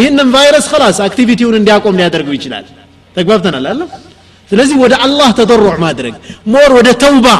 إهن 0.00 0.18
فيروس 0.34 0.66
خلاص 0.72 1.00
أكتيفيتي 1.00 1.44
ون 1.44 1.54
ندياكم 1.62 1.92
ندرق 2.00 2.28
ويجلال 2.28 2.64
تقبلتنا 3.16 3.58
لا 3.64 3.72
لا 3.78 3.86
سلزي 4.50 4.74
ود 4.82 4.94
الله 5.06 5.30
تضرع 5.40 5.74
ما 5.84 5.90
درق 5.98 6.14
مور 6.52 6.70
ود 6.76 6.88
توبة 7.04 7.36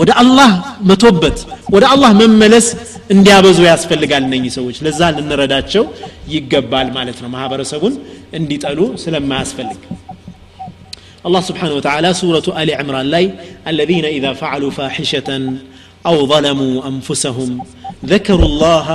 ወደ 0.00 0.10
አላህ 0.22 0.50
መቶበት 0.90 1.38
ወደ 1.74 1.84
አላህ 1.94 2.10
መመለስ 2.20 2.66
እንዲያበዙ 3.14 3.58
ያስፈልጋል 3.72 4.22
እነኚህ 4.28 4.52
ሰዎች 4.58 4.76
ለዛ 4.86 5.00
ልንረዳቸው 5.16 5.84
ይገባል 6.34 6.88
ማለት 6.96 7.18
ነው 7.24 7.30
ማህበረሰቡን 7.36 7.94
እንዲጠሉ 8.40 8.80
ስለማያስፈልግ 9.04 9.80
الله 11.28 11.42
سبحانه 11.50 11.74
وتعالى 11.78 12.08
سورة 12.22 12.46
آل 12.62 12.68
عمران 12.80 13.06
لاي 13.14 13.24
الذين 13.72 14.04
إذا 14.16 14.30
فعلوا 14.32 14.70
فاحشة 14.70 15.28
أو 16.06 16.26
ظلموا 16.26 16.74
أنفسهم 16.90 17.50
ذكروا 18.04 18.44
الله 18.44 18.88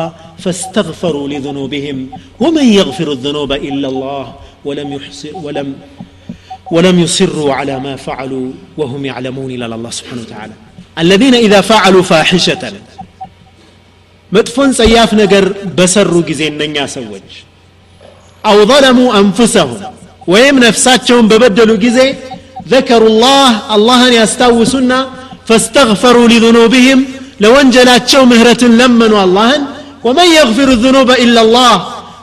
فاستغفروا 0.43 1.27
لذنوبهم 1.27 1.97
ومن 2.39 2.65
يغفر 2.79 3.07
الذنوب 3.11 3.51
إلا 3.69 3.87
الله 3.87 4.25
ولم 4.65 4.87
يحصر 4.93 5.33
ولم 5.45 5.67
ولم 6.71 6.99
يصروا 6.99 7.53
على 7.53 7.75
ما 7.79 7.95
فعلوا 7.95 8.47
وهم 8.77 9.05
يعلمون 9.05 9.51
إلى 9.51 9.65
الله 9.65 9.89
سبحانه 9.89 10.21
وتعالى 10.21 10.53
الذين 11.03 11.35
إذا 11.35 11.61
فعلوا 11.61 12.03
فاحشة 12.03 12.63
مدفن 14.31 14.69
سياف 14.73 15.13
نجر 15.13 15.45
بسروا 15.77 16.21
جزين 16.29 16.57
نيا 16.57 16.85
سوج 16.95 17.27
أو 18.49 18.57
ظلموا 18.71 19.09
أنفسهم 19.19 19.77
ويم 20.31 20.59
نفساتهم 20.67 21.27
ببدلوا 21.27 21.77
جزي 21.83 22.09
ذكروا 22.73 23.09
الله 23.13 23.75
الله 23.75 24.01
يستوسنا 24.19 24.99
فاستغفروا 25.47 26.27
لذنوبهم 26.33 26.99
لو 27.43 27.53
انجلاتشو 27.63 28.21
مهرة 28.31 28.63
لمنوا 28.79 29.23
الله 29.27 29.51
ومن 30.05 30.27
يغفر 30.39 30.67
الذنوب 30.77 31.09
إلا 31.11 31.41
الله 31.45 31.73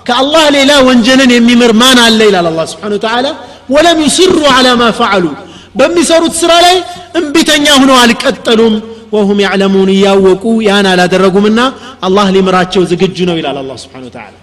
كالله 0.08 0.44
ليلا 0.54 0.76
وانجلن 0.86 1.30
يميمر 1.38 1.72
مانا 1.82 2.02
الليل 2.08 2.34
على 2.40 2.48
الله 2.52 2.64
سبحانه 2.72 2.94
وتعالى 2.98 3.30
ولم 3.74 3.96
يصروا 4.06 4.48
على 4.56 4.70
ما 4.80 4.90
فعلوا 5.00 5.34
በሚሰሩት 5.78 6.34
ስራ 6.42 6.52
ላይ 6.66 6.76
እምቢተኛ 7.15 7.65
ሆነው 7.79 7.97
አልቀጠሉም። 8.01 8.75
ወሁም 9.13 9.39
ያዕለሙን 9.43 9.89
እያወቁ 9.93 10.43
ያን 10.67 10.85
አላደረጉምና 10.91 11.59
አላህ 12.07 12.27
ሊምራቸው 12.35 12.83
ዝግጁ 12.91 13.17
ነው 13.29 13.35
ይላል 13.39 13.57
አላ 13.61 13.71
ስብን 13.81 14.05
ተላ 14.13 14.35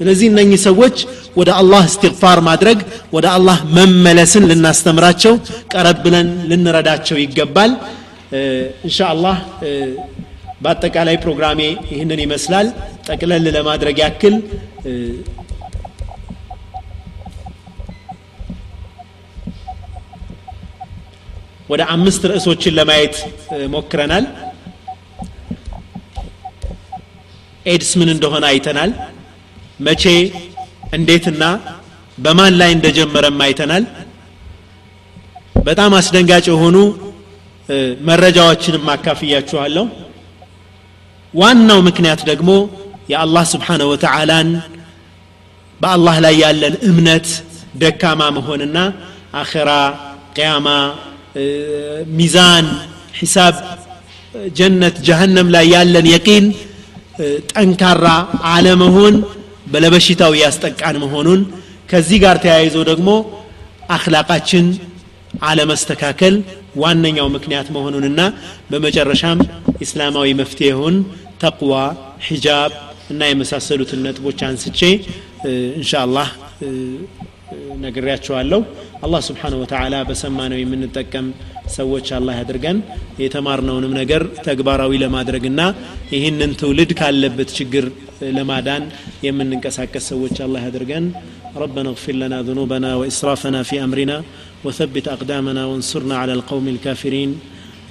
ስለዚህ 0.00 0.26
እነኚህ 0.30 0.58
ሰዎች 0.64 0.96
ወደ 1.38 1.50
አላህ 1.60 1.82
እስትግፋር 1.90 2.38
ማድረግ 2.48 2.78
ወደ 3.14 3.26
አላህ 3.36 3.58
መመለስን 3.76 4.44
ልናስተምራቸው 4.50 5.34
ቀረብ 5.72 5.98
ብለን 6.04 6.28
ልንረዳቸው 6.50 7.16
ይገባል። 7.22 7.72
እንሻ 8.84 8.98
አላህ 9.12 9.36
በአጠቃላይ 10.62 11.16
ፕሮግራሜ 11.24 11.60
ይህንን 11.92 12.20
ይመስላል። 12.24 12.68
ጠቅለል 13.08 13.46
ለማድረግ 13.56 13.96
ያክል 14.04 14.36
ወደ 21.68 21.82
አምስት 21.92 22.22
ርዕሶችን 22.30 22.74
ለማየት 22.78 23.14
ሞክረናል። 23.72 24.24
ኤድስ 27.66 27.90
ምን 28.00 28.08
እንደሆነ 28.14 28.44
አይተናል። 28.50 28.90
መቼ 29.80 30.04
እንዴትና 30.96 31.44
በማን 32.18 32.54
ላይ 32.60 32.70
እንደጀመረም 32.76 33.40
አይተናል። 33.46 33.84
በጣም 35.64 35.92
አስደንጋጭ 35.98 36.46
የሆኑ 36.50 36.76
መረጃዎችንም 38.08 38.84
አካፍያችኋለሁ። 38.94 39.86
ዋናው 41.34 41.80
ምክንያት 41.88 42.20
ደግሞ 42.30 42.50
የአላህ 43.12 43.44
ስብሓነ 43.52 43.82
ወተዓላን 43.90 44.48
በአላህ 45.80 46.16
ላይ 46.24 46.34
ያለን 46.42 46.74
እምነት 46.88 47.26
ደካማ 47.74 48.22
መሆንና 48.36 48.76
አኸራ 49.40 49.70
ቅያማ 50.36 50.68
ሚዛን 52.18 52.66
ሒሳብ 53.18 53.54
ጀነት 54.58 54.96
ጀሃነም 55.06 55.48
ላይ 55.54 55.66
ያለን 55.74 56.06
የቂን 56.12 56.46
ጠንካራ 57.52 58.06
አለመሆን 58.52 59.14
በለበሽታው 59.72 60.32
ያስጠቃን 60.40 60.96
መሆኑን። 61.04 61.40
ከዚህ 61.90 62.18
ጋር 62.24 62.36
ተያይዞ 62.44 62.76
ደግሞ 62.90 63.10
አክላቃችን 63.96 64.66
አለመስተካከል 65.42 66.34
ዋነኛው 66.82 67.28
ምክንያት 67.36 67.68
መሆኑንና 67.76 68.20
በመጨረሻም 68.70 69.38
ኢስላማዊ 69.84 70.28
መፍትሄውን 70.40 70.96
ተቅዋ 71.42 71.72
ሒጃብ 72.26 72.72
እና 73.12 73.22
የመሳሰሉትን 73.30 74.00
ነጥቦች 74.06 74.40
አንስቼ 74.48 74.80
እንሻ 75.76 75.92
አላህ 76.04 76.28
ነግሬያቸዋለሁ 77.83 78.61
አላህ 79.05 79.21
ስብሓንሁ 79.29 79.57
ወተዓላ 79.63 79.95
በሰማነው 80.09 80.59
የምንጠቀም 80.61 81.27
ሰዎች 81.77 82.07
አላህ 82.17 82.35
ያድርገን 82.41 82.77
የተማርነውንም 83.23 83.93
ነገር 84.01 84.23
ተግባራዊ 84.47 85.01
ለማድረግና 85.03 85.61
ይህንን 86.15 86.53
ትውልድ 86.61 86.91
ካለበት 87.01 87.51
ችግር 87.59 87.85
ለማዳን 88.37 88.83
የምንንቀሳቀስ 89.27 90.07
ሰዎች 90.13 90.37
አላህ 90.47 90.63
ያድርገን 90.69 91.07
ربنا 91.63 91.89
اغفر 91.93 92.15
لنا 92.23 92.37
ذنوبنا 92.49 92.89
وإسرافنا 92.99 93.59
في 93.69 93.75
أمرنا 93.85 94.17
وثبت 94.65 95.05
أقدامنا 95.15 95.61
وانصرنا 95.69 96.15
على 96.21 96.33
القوم 96.39 96.65
الكافرين 96.73 97.31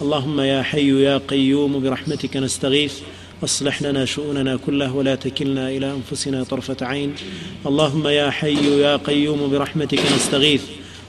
اللهم 0.03 0.37
يا 0.53 0.61
حي 0.71 0.91
يا 1.07 1.17
قيوم 1.31 1.73
برحمتك 1.85 2.35
نستغيث 2.45 2.95
اصلح 3.44 3.82
لنا 3.82 4.06
شؤوننا 4.06 4.56
كلها 4.56 4.92
ولا 4.92 5.16
تكلنا 5.16 5.70
إلى 5.70 5.92
أنفسنا 5.92 6.44
طرفة 6.44 6.78
عين. 6.82 7.14
اللهم 7.66 8.08
يا 8.08 8.30
حي 8.30 8.82
يا 8.82 8.96
قيوم 8.96 9.50
برحمتك 9.52 10.00
نستغيث. 10.16 10.64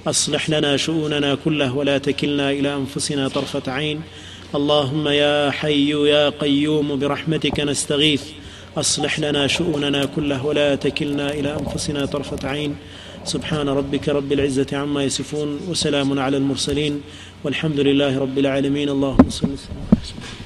أصلح 0.07 0.51
لنا 0.51 0.77
شؤوننا 0.77 1.35
كلها 1.35 1.73
ولا 1.73 1.99
تكلنا 1.99 2.51
إلى 2.51 2.75
أنفسنا 2.75 3.29
طرفة 3.29 3.73
عين. 3.73 4.01
اللهم 4.55 5.09
يا 5.09 5.51
حي 5.51 5.91
يا 5.91 6.29
قيوم 6.29 6.99
برحمتك 6.99 7.61
نستغيث. 7.61 8.23
أصلح 8.77 9.21
لنا 9.21 9.47
شؤوننا 9.47 10.05
كلها 10.05 10.43
ولا 10.43 10.75
تكلنا 10.75 11.31
إلى 11.31 11.59
أنفسنا 11.61 12.07
طرفة 12.07 12.49
عين. 12.49 12.77
سبحان 13.25 13.69
ربك 13.69 14.09
رب 14.09 14.33
العزة 14.33 14.67
عما 14.73 15.05
يصفون 15.05 15.61
وسلام 15.69 16.19
على 16.19 16.37
المرسلين. 16.37 17.01
والحمد 17.45 17.81
لله 17.81 18.19
رب 18.19 18.39
العالمين. 18.39 18.89
اللهم 18.89 19.31
صل 19.31 19.49
وسلم. 19.49 20.45